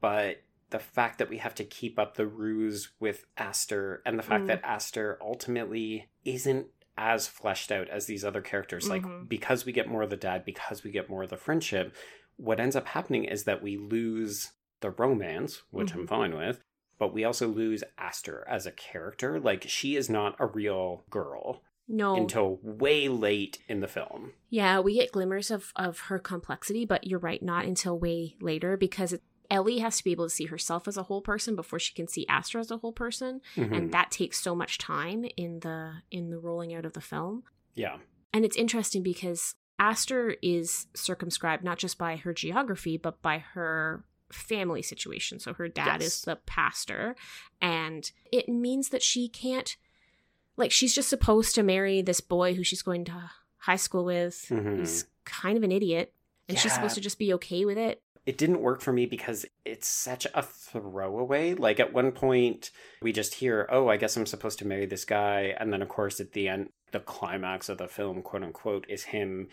[0.00, 4.22] but the fact that we have to keep up the ruse with Aster and the
[4.22, 4.48] fact Mm.
[4.48, 6.66] that Aster ultimately isn't
[6.98, 8.90] as fleshed out as these other characters, Mhm.
[8.90, 11.94] like because we get more of the dad, because we get more of the friendship,
[12.36, 16.08] what ends up happening is that we lose the romance, which I'm Mhm.
[16.08, 16.60] fine with,
[16.98, 19.38] but we also lose Aster as a character.
[19.40, 22.16] Like she is not a real girl No.
[22.16, 24.32] until way late in the film.
[24.50, 28.76] Yeah, we get glimmers of of her complexity, but you're right, not until way later
[28.76, 31.78] because it, Ellie has to be able to see herself as a whole person before
[31.78, 33.76] she can see Aster as a whole person, Mhm.
[33.76, 37.44] and that takes so much time in the in the rolling out of the film.
[37.74, 37.98] yeah.
[38.32, 44.04] And it's interesting because Aster is circumscribed not just by her geography, but by her
[44.30, 45.38] family situation.
[45.38, 46.12] So her dad Yes.
[46.12, 47.16] is the pastor,
[47.60, 49.76] and it means that she can't
[50.58, 54.46] Like she's just supposed to marry this boy who she's going to high school with.
[54.48, 54.78] Mhm.
[54.78, 56.14] He's kind of an idiot.
[56.48, 58.00] And she's supposed to just be okay with it.
[58.24, 61.54] it didn't work for me because it's such a throwaway.
[61.54, 62.70] Like at one point,
[63.02, 65.88] we just hear, "Oh, I guess I'm supposed to marry this guy," and then of
[65.88, 69.48] course at the end, the climax of the film, quote unquote, is him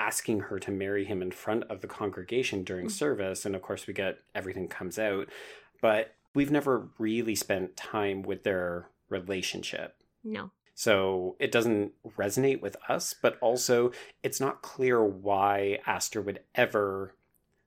[0.00, 2.90] asking her to marry him in front of the congregation during Mm.
[2.90, 5.28] service, and of course we get everything comes out,
[5.80, 9.96] but we've never really spent time with their relationship.
[10.24, 10.50] No.
[10.74, 13.92] So it doesn't resonate with us, but also
[14.22, 17.14] it's not clear why Aster would ever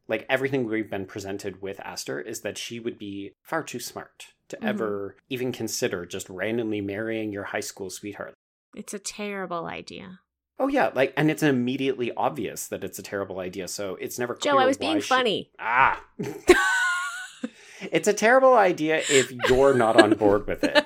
[0.09, 4.33] like everything we've been presented with Aster is that she would be far too smart
[4.49, 4.67] to Mhm.
[4.67, 8.33] ever even consider just randomly marrying your high school sweetheart.
[8.75, 10.19] It's a terrible idea.
[10.59, 14.35] Oh yeah, like and it's immediately obvious that it's a terrible idea, so it's never
[14.35, 15.51] clear Joe, I was being she- funny.
[15.59, 16.01] Ah.
[17.91, 20.85] it's a terrible idea if you're not on board with it,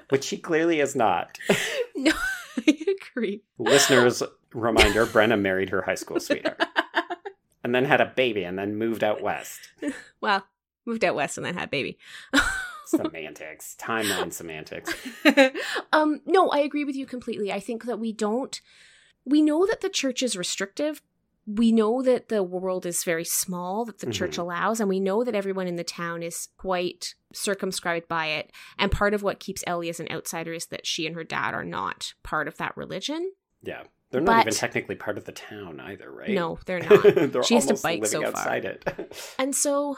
[0.10, 1.38] which she clearly is not.
[1.96, 2.12] no,
[2.66, 2.78] I
[3.12, 3.42] agree.
[3.58, 4.22] Listeners,
[4.54, 6.62] reminder Brenna married her high school sweetheart
[7.64, 9.58] and then had a baby and then moved out west.
[10.20, 10.46] Well,
[10.86, 11.98] moved out west and then had a baby.
[12.90, 14.92] Semantics, timeline semantics.
[15.92, 17.52] um, no, I agree with you completely.
[17.52, 18.60] I think that we don't.
[19.24, 21.02] We know that the church is restrictive.
[21.46, 24.42] We know that the world is very small that the church Mhm.
[24.42, 28.52] allows, and we know that everyone in the town is quite circumscribed by it.
[28.78, 31.54] And part of what keeps Ellie as an outsider is that she and her dad
[31.54, 33.32] are not part of that religion.
[33.62, 33.82] Yeah.
[34.10, 36.30] They're not even technically part of the town either, right?
[36.30, 37.02] No, they're not.
[37.32, 38.28] They're She has to bike so far.
[38.30, 39.34] outside it.
[39.38, 39.96] And so,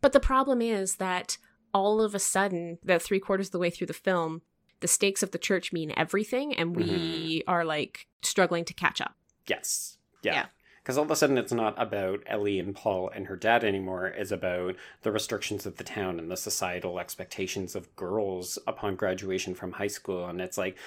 [0.00, 1.38] but the problem is that
[1.72, 4.42] all of a sudden, the three quarters of the way through the film,
[4.80, 7.50] the stakes of the church mean everything, and we mm-hmm.
[7.50, 9.14] are like struggling to catch up.
[9.46, 9.96] yes.
[10.22, 10.34] Yeah.
[10.34, 10.46] Yeah.
[10.82, 14.06] Because all of a sudden it's not about Ellie and Paul and her dad anymore.
[14.06, 19.54] It's about the restrictions of the town and the societal expectations of girls upon graduation
[19.54, 20.26] from high school.
[20.26, 20.78] And it's like,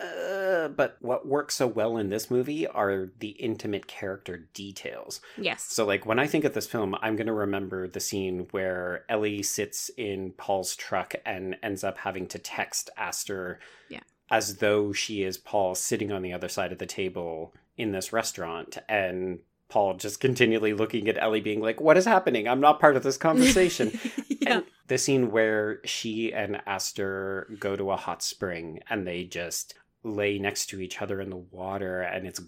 [0.00, 5.20] uh, but what works so well in this movie are the intimate character details.
[5.38, 5.62] Yes.
[5.64, 9.04] So, like, when I think of this film, I'm going to remember the scene where
[9.08, 14.00] Ellie sits in Paul's truck and ends up having to text Aster Yeah.
[14.30, 18.12] as though she is Paul sitting on the other side of the table in this
[18.12, 18.76] restaurant.
[18.90, 19.38] And
[19.70, 22.46] Paul just continually looking at Ellie, being like, What is happening?
[22.48, 23.98] I'm not part of this conversation.
[24.28, 24.56] yeah.
[24.56, 29.74] And the scene where she and Aster go to a hot spring and they just
[30.06, 32.38] lay next to each other in the water and it's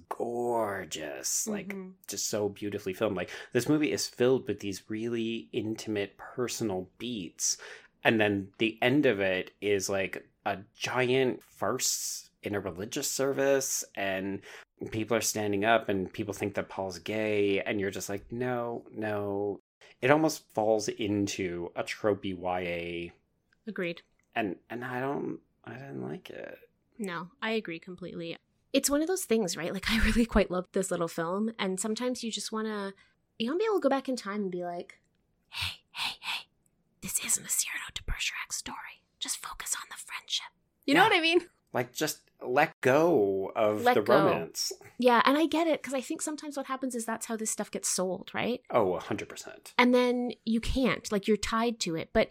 [0.52, 1.92] gorgeous like Mhm.
[2.06, 7.56] just so beautifully filmed like this movie is filled with these really intimate personal beats
[8.04, 13.84] and then the end of it is like a giant farce in a religious service
[13.96, 14.40] and
[14.92, 18.84] people are standing up and people think that Paul's gay and you're just like no
[18.92, 19.60] no
[20.00, 23.12] it almost falls into a tropey YA
[23.66, 24.02] Agreed.
[24.34, 26.56] and and I don't I didn't like it.
[26.98, 28.36] No, I agree completely.
[28.72, 29.72] It's one of those things, right?
[29.72, 32.92] Like I really quite love this little film, and sometimes you just want to,
[33.38, 35.00] you want to be able to go back in time and be like,
[35.48, 36.46] "Hey, hey, hey,
[37.00, 39.02] this isn't a Cyrano de Bergerac story.
[39.18, 40.46] Just focus on the friendship."
[40.86, 41.40] You know what I mean?
[41.74, 44.14] Like just let go of Let the go.
[44.14, 44.72] romance.
[44.98, 47.50] Yeah, and I get it because I think sometimes what happens is that's how this
[47.50, 48.62] stuff gets sold, right?
[48.70, 49.74] Oh, 100%.
[49.76, 52.28] and then you can't like you're tied to it but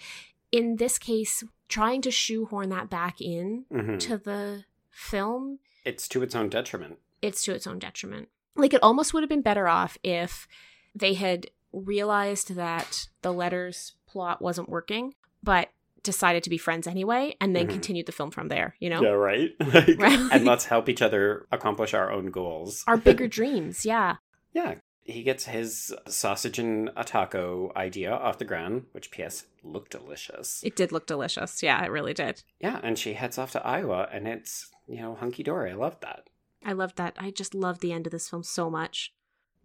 [0.51, 3.99] in this case trying to shoehorn that back in Mhm.
[3.99, 6.99] to the film It's to its own detriment.
[7.21, 10.47] it's to its own detriment like it almost would have been better off if
[10.95, 15.13] they had realized that the letters plot wasn't working
[15.43, 15.69] but
[16.03, 17.71] decided to be friends anyway and then Mhm.
[17.71, 19.51] continued the film from there you know Yeah, right?
[19.59, 20.19] Like, Right.
[20.31, 22.83] And let's help each other accomplish our own goals.
[22.87, 24.15] our bigger dreams yeah
[24.53, 24.75] Yeah.
[25.09, 29.45] He gets his sausage and a taco idea off the ground, which P.S.
[29.63, 30.61] looked delicious.
[30.63, 34.09] it did look delicious yeah it really did Yeah, and she heads off to Iowa,
[34.11, 35.71] and it's, you know, hunky dory.
[35.71, 36.29] I love that.
[36.65, 39.13] i loved that i just loved the end of this film so much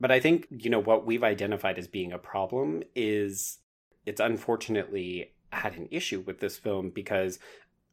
[0.01, 3.59] But I think, you know, what we've identified as being a problem is
[4.07, 7.39] it's unfortunately had an issue with this film because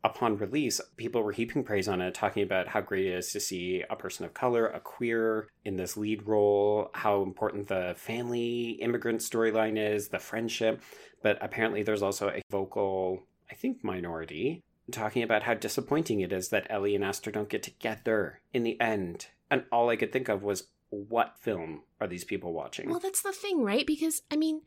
[0.04, 3.39] upon release, people were heaping praise on it, talking about how great it is to
[3.39, 8.78] see a person of color, a queer, in this lead role, how important the family
[8.82, 10.82] immigrant storyline is, the friendship.
[11.22, 16.50] But apparently, there's also a vocal, I think, minority talking about how disappointing it is
[16.50, 19.28] that Ellie and Aster don't get together in the end.
[19.52, 22.89] And all I could think of was, what film are these people watching?
[22.89, 23.86] Well, that's the thing, right?
[23.86, 24.62] Because, I mean,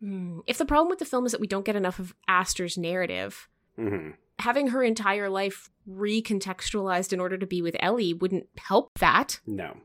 [0.00, 2.78] hmm, if the problem with the film is that we don't get enough of Aster's
[2.78, 8.98] narrative, hmm having her entire life recontextualized in order to be with Ellie wouldn't help
[8.98, 9.40] that.
[9.46, 9.78] No.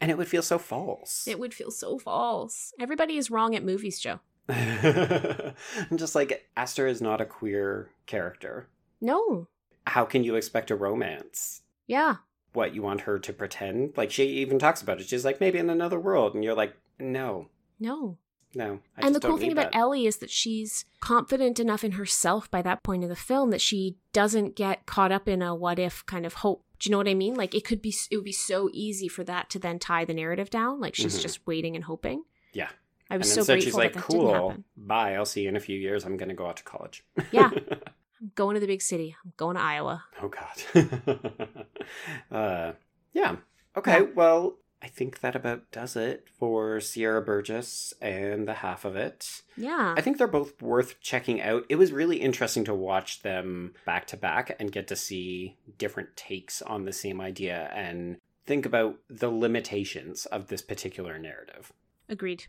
[0.00, 1.26] And it would feel so false.
[1.26, 2.72] It would feel so false.
[2.78, 4.20] Everybody is wrong at movies, Joe.
[4.48, 8.68] I'm just like, Aster is not a queer character.
[9.00, 9.48] No.
[9.86, 11.62] how can you expect a romance?
[11.86, 12.16] Yeah.
[12.52, 13.92] What, you want her to pretend?
[13.96, 15.08] Like, she even talks about it.
[15.08, 16.34] She's like, maybe in another world.
[16.34, 17.48] And you're like, no,
[17.78, 18.16] No.
[18.56, 18.80] No.
[18.96, 19.78] I and the cool thing about that.
[19.78, 23.60] Ellie is that she's confident enough in herself by that point in the film that
[23.60, 26.64] she doesn't get caught up in a what if kind of hope.
[26.78, 27.34] Do you know what I mean?
[27.34, 30.14] Like it could be, it would be so easy for that to then tie the
[30.14, 30.80] narrative down.
[30.80, 31.22] Like she's Mhm.
[31.22, 32.24] just waiting and hoping.
[32.52, 32.68] Yeah.
[33.08, 34.64] I was and so instead grateful she's like, that that didn't cool, happen.
[34.76, 35.14] bye.
[35.14, 36.04] I'll see you in a few years.
[36.04, 37.04] I'm going to go out to college.
[37.30, 37.50] Yeah.
[38.20, 39.14] I'm going to the big city.
[39.24, 40.02] I'm going to Iowa.
[40.22, 40.86] oh, God.
[42.30, 42.72] uh,
[43.12, 43.36] yeah.
[43.76, 44.02] Okay.
[44.02, 49.42] Well, I think that about does it for Sierra Burgess and the half of it.
[49.56, 49.94] Yeah.
[49.96, 51.64] I think they're both worth checking out.
[51.68, 56.14] It was really interesting to watch them back to back and get to see different
[56.16, 61.72] takes on the same idea and think about the limitations of this particular narrative.
[62.08, 62.44] Agreed.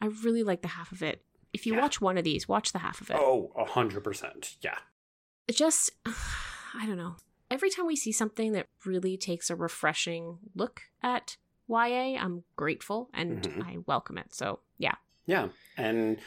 [0.00, 1.22] I really like the half of it.
[1.52, 1.82] If you Yeah.
[1.82, 3.16] watch one of these, watch the half of it.
[3.18, 4.56] Oh, a hundred percent.
[4.62, 4.78] Yeah.
[5.46, 5.90] It just,
[6.74, 7.16] I don't know.
[7.50, 11.36] Every time we see something that really takes a refreshing look at
[11.68, 13.62] YA, I'm grateful and Mhm.
[13.64, 14.34] I welcome it.
[14.34, 14.94] So, yeah.
[15.26, 15.48] Yeah.
[15.76, 16.18] And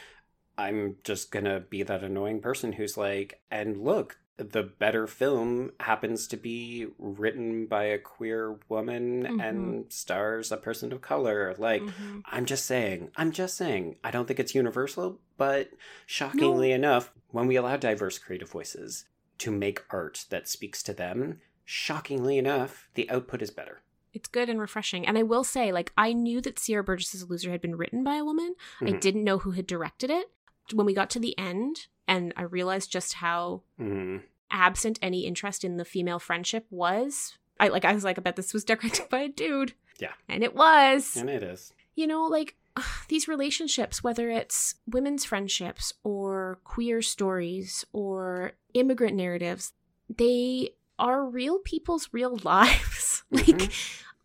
[0.58, 6.26] I'm just gonna be that annoying person who's like, and look, the better film happens
[6.26, 9.42] to be written by a queer woman Mhm.
[9.42, 11.54] and stars a person of color.
[11.58, 12.22] Like, Mhm.
[12.26, 15.70] I'm just saying, I'm just saying, I don't think it's universal, but
[16.06, 19.06] shockingly enough, when we allow diverse creative voices
[19.38, 23.82] to make art that speaks to them, shockingly enough, the output is better.
[24.12, 25.06] It's good and refreshing.
[25.06, 28.16] And I will say, like, I knew that Sierra Burgess's Loser had been written by
[28.16, 28.54] a woman.
[28.80, 29.00] I Mhm.
[29.00, 30.30] didn't know who had directed it.
[30.72, 34.22] When we got to the end and I realized just how Mhm.
[34.50, 38.36] absent any interest in the female friendship was, I like I was like, I bet
[38.36, 39.74] this was directed by a dude.
[39.98, 40.12] Yeah.
[40.28, 41.16] And it was.
[41.16, 41.72] And it is.
[41.94, 42.56] you know, like
[43.08, 49.72] these relationships, whether it's women's friendships or queer stories or immigrant narratives,
[50.08, 50.70] they
[51.00, 53.24] are real people's real lives.
[53.30, 53.72] like, mm-hmm.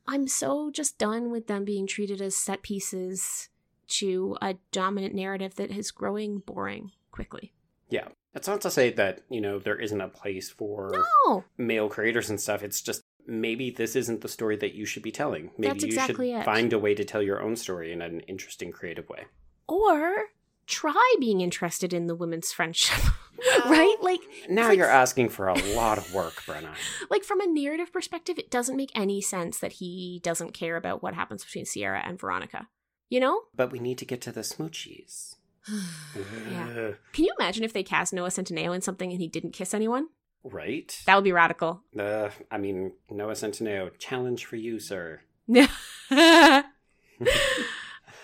[0.08, 3.50] I'm so just done with them being treated as set pieces
[3.88, 7.54] to a dominant narrative that is growing boring quickly.
[7.90, 8.10] Yeah.
[8.34, 10.92] It's not to say that, you know, there isn't a place for
[11.26, 12.62] No, male creators and stuff.
[12.64, 15.52] It's just maybe this isn't the story that you should be telling.
[15.58, 16.46] Maybe That's you exactly should it.
[16.46, 19.26] find a way to tell your own story in an interesting, creative way.
[19.68, 20.26] or
[20.68, 23.04] try being interested in the women's friendship.
[23.66, 23.96] right?
[24.02, 26.74] Like Now like- you're asking for a lot of work, Brenna.
[27.10, 31.04] like from a narrative perspective, it doesn't make any sense that he doesn't care about
[31.04, 32.68] what happens between Sierra and Veronica.
[33.10, 33.42] You know?
[33.56, 35.36] But we need to get to the smoochies.
[36.52, 36.92] Yeah.
[37.14, 40.08] Can you imagine if they cast Noah Centineo in something and he didn't kiss anyone?
[40.44, 40.96] Right?
[41.08, 41.82] That would be radical.
[41.98, 45.22] Uh, I mean, Noah Centineo, challenge for you, sir.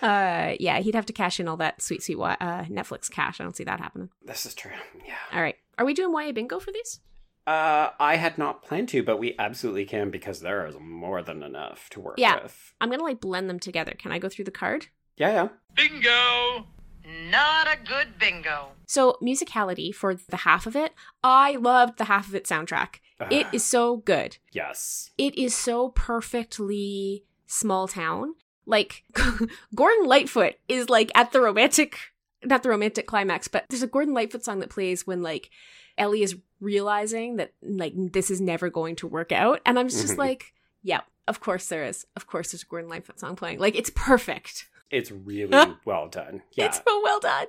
[0.02, 3.40] uh, yeah, he'd have to cash in all that sweet, sweet uh, Netflix cash.
[3.40, 4.10] I don't see that happening.
[4.24, 4.72] This is true.
[5.06, 5.14] Yeah.
[5.32, 5.56] All right.
[5.78, 7.00] Are we doing YA bingo for these?
[7.46, 11.42] Uh, I had not planned to, but we absolutely can because there is more than
[11.42, 12.42] enough to work Yeah.
[12.42, 12.74] with.
[12.80, 13.94] I'm going to like blend them together.
[13.98, 14.86] Can I go through the card?
[15.16, 15.48] Yeah, yeah.
[15.74, 16.66] Bingo!
[17.30, 18.68] Not a good bingo.
[18.86, 20.92] So, musicality for the half of it,
[21.24, 22.96] I loved the half of it soundtrack.
[23.28, 23.58] It Ugh.
[23.60, 24.38] so good.
[24.52, 25.10] Yes.
[25.18, 28.34] it is so perfectly small town.
[28.66, 29.02] Like
[29.74, 31.98] Gordon Lightfoot is like at the romantic
[32.44, 35.50] not the romantic climax, but there's a Gordon Lightfoot song that plays when like
[35.96, 39.60] Ellie is realizing that like this is never going to work out.
[39.66, 40.18] And I'm just Mhm.
[40.18, 40.52] like,
[40.82, 42.06] yeah, of course there is.
[42.16, 43.58] Of course there's a Gordon Lightfoot song playing.
[43.60, 44.66] Like it's perfect.
[44.90, 46.42] It's really well done.
[46.52, 46.66] Yeah.
[46.66, 47.46] It's so well done.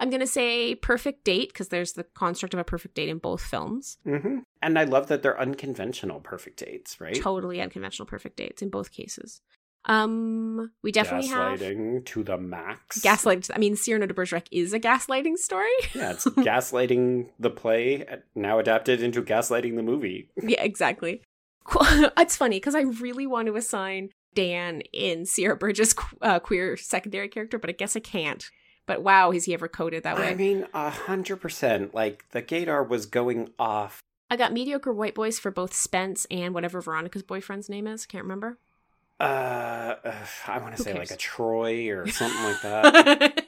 [0.00, 3.42] I'm gonna say perfect date because there's the construct of a perfect date in both
[3.42, 3.98] films.
[4.04, 7.14] hmm And I love that they're unconventional perfect dates, right?
[7.14, 9.40] Totally unconventional perfect dates in both cases.
[9.86, 13.00] Um, we definitely have gaslighting to the max.
[13.00, 13.48] gaslight.
[13.54, 15.70] I mean, Cyrano de Bergerac is a gaslighting story.
[15.94, 20.30] Yeah, it's gaslighting the play, now adapted into gaslighting the movie.
[20.42, 21.22] yeah, exactly.
[22.18, 27.28] It's funny because I really want to assign Dan in Sierra Burgess' uh, queer secondary
[27.28, 28.44] character, but I guess I can't.
[28.86, 30.28] But wow, is he ever coded that way?
[30.28, 31.94] I mean, a hundred percent.
[31.94, 34.00] Like the gaydar was going off.
[34.30, 38.04] I got mediocre white boys for both Spence and whatever Veronica's boyfriend's name is.
[38.06, 38.58] Can't remember.
[39.20, 39.94] Uh,
[40.48, 43.46] I want to say like a Troy or something like that.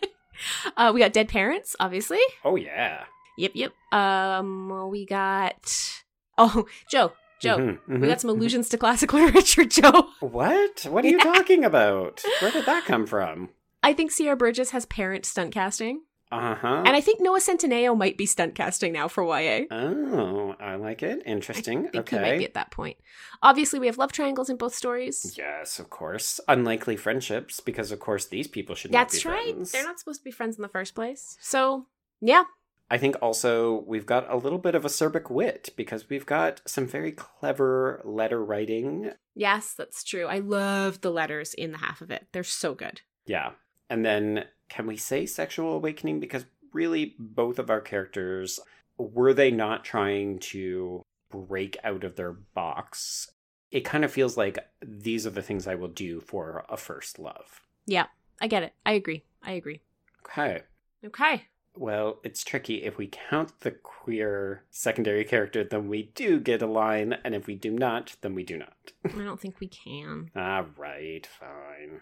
[0.77, 2.20] uh, we got dead parents, obviously.
[2.45, 3.05] oh yeah.
[3.39, 3.73] Yep, yep.
[3.93, 6.03] Um, we got
[6.37, 7.59] oh Joe, Joe.
[7.59, 8.37] Mhm, We mhm, got some mhm.
[8.37, 10.09] allusions to classic literature, Joe.
[10.20, 10.87] What?
[10.89, 12.23] What are you talking about?
[12.41, 13.49] Where did that come from?
[13.83, 16.03] I think Sierra Burgess has parent stunt casting,
[16.33, 16.83] Uh huh.
[16.87, 19.66] and I think Noah Centineo might be stunt casting now for YA.
[19.70, 21.22] Oh, I like it.
[21.26, 21.87] Interesting.
[21.89, 22.97] I think he might be at that point.
[23.43, 25.35] Obviously, we have love triangles in both stories.
[25.37, 26.41] Yes, of course.
[26.49, 29.53] Unlikely friendships, because of course these people should not That's right.
[29.55, 29.72] friends.
[29.72, 31.37] They're not supposed to be friends in the first place.
[31.41, 31.87] So,
[32.20, 32.45] yeah,
[32.93, 36.87] I think also we've got a little bit of acerbic wit because we've got some
[36.87, 39.12] very clever letter writing.
[39.35, 40.26] Yes, that's true.
[40.26, 42.26] I love the letters in the half of it.
[42.33, 43.01] They're so good.
[43.24, 43.53] Yeah.
[43.93, 46.18] And then can we say sexual awakening?
[46.18, 48.59] Because really, both of our characters
[48.97, 53.30] were they not trying to break out of their box?
[53.70, 57.18] It kind of feels like these are the things I will do for a first
[57.18, 57.61] love.
[57.84, 58.07] Yeah,
[58.40, 58.72] I get it.
[58.86, 59.24] I agree.
[59.43, 59.82] I agree.
[60.24, 60.62] Okay.
[61.05, 61.43] Okay.
[61.76, 62.84] Well, it's tricky.
[62.84, 67.47] If we count the queer secondary character, then we do get a line, and if
[67.47, 68.93] we do not, then we do not.
[69.05, 70.30] I don't think we can.
[70.34, 72.01] ah, right, fine.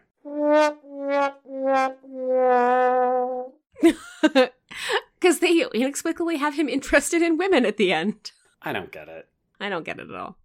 [5.18, 8.33] Because they inexplicably have him interested in women at the end.
[8.62, 9.29] I don't get it.
[9.59, 10.37] I don't get it at all.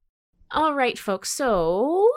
[0.51, 1.32] All right, folks.
[1.32, 2.09] So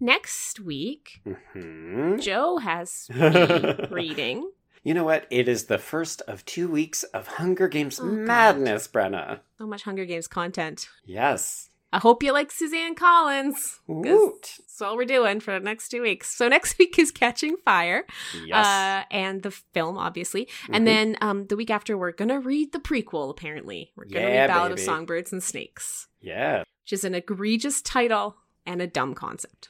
[0.00, 4.50] next week, hmm Joe has me reading.
[4.82, 5.26] You know what?
[5.30, 8.14] It is the first of two weeks of Hunger Games Oh, God.
[8.18, 9.40] madness, Brenna.
[9.58, 10.88] So much Hunger Games content.
[11.04, 11.70] Yes.
[11.92, 13.80] I hope you like Suzanne Collins.
[13.88, 16.28] That's all we're doing for the next two weeks.
[16.36, 18.04] So next week is Catching Fire,
[18.44, 18.66] Yes.
[18.66, 20.70] uh, and the film, obviously, Mhm.
[20.76, 23.30] and then um, the week after we're gonna read the prequel.
[23.30, 24.80] Apparently, we're gonna Yeah, read Ballad of.
[24.80, 26.64] Songbirds and Snakes, yeah.
[26.84, 29.68] which is an egregious title and a dumb concept.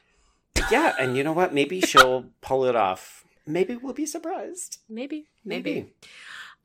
[0.70, 1.52] Yeah, and you know what?
[1.54, 3.24] Maybe she'll pull it off.
[3.46, 4.78] Maybe we'll be surprised.
[4.88, 5.92] Maybe, maybe.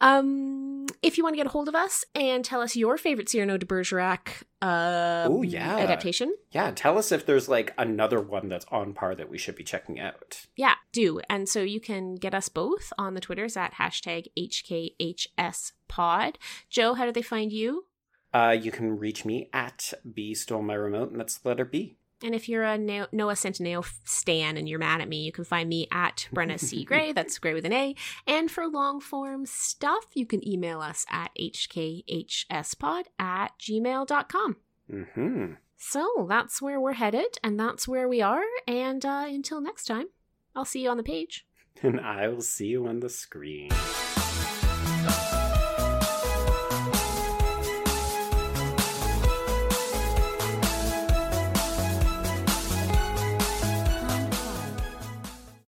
[0.02, 3.30] Um, if you want to get a hold of us and tell us your favorite
[3.30, 5.78] Cyrano de Bergerac uh, Ooh, yeah.
[5.78, 9.56] adaptation, Yeah, tell us if there's like another one that's on par that we should
[9.56, 10.46] be checking out.
[10.56, 11.22] yeah, do.
[11.30, 16.36] And so you can get us both on the Twitters at hashtag HKHSPod.
[16.70, 17.86] Joe, how do they find you?
[18.34, 21.98] Uh, you can reach me at B stole my remote, and that's the letter B.
[22.24, 25.68] And if you're a Noah Centineo stan and you're mad at me, you can find
[25.68, 26.84] me at Brenna C.
[26.86, 27.12] Gray.
[27.12, 27.96] That's Gray with an A.
[28.28, 34.56] And for long form stuff, you can email us at hkhspod at gmail.com.
[34.92, 35.54] Mm-hmm.
[35.78, 38.44] So that's where we're headed, and that's where we are.
[38.68, 40.08] And uh, until next time,
[40.56, 41.48] I'll see you on the page.
[41.82, 43.72] And I will see you on the screen.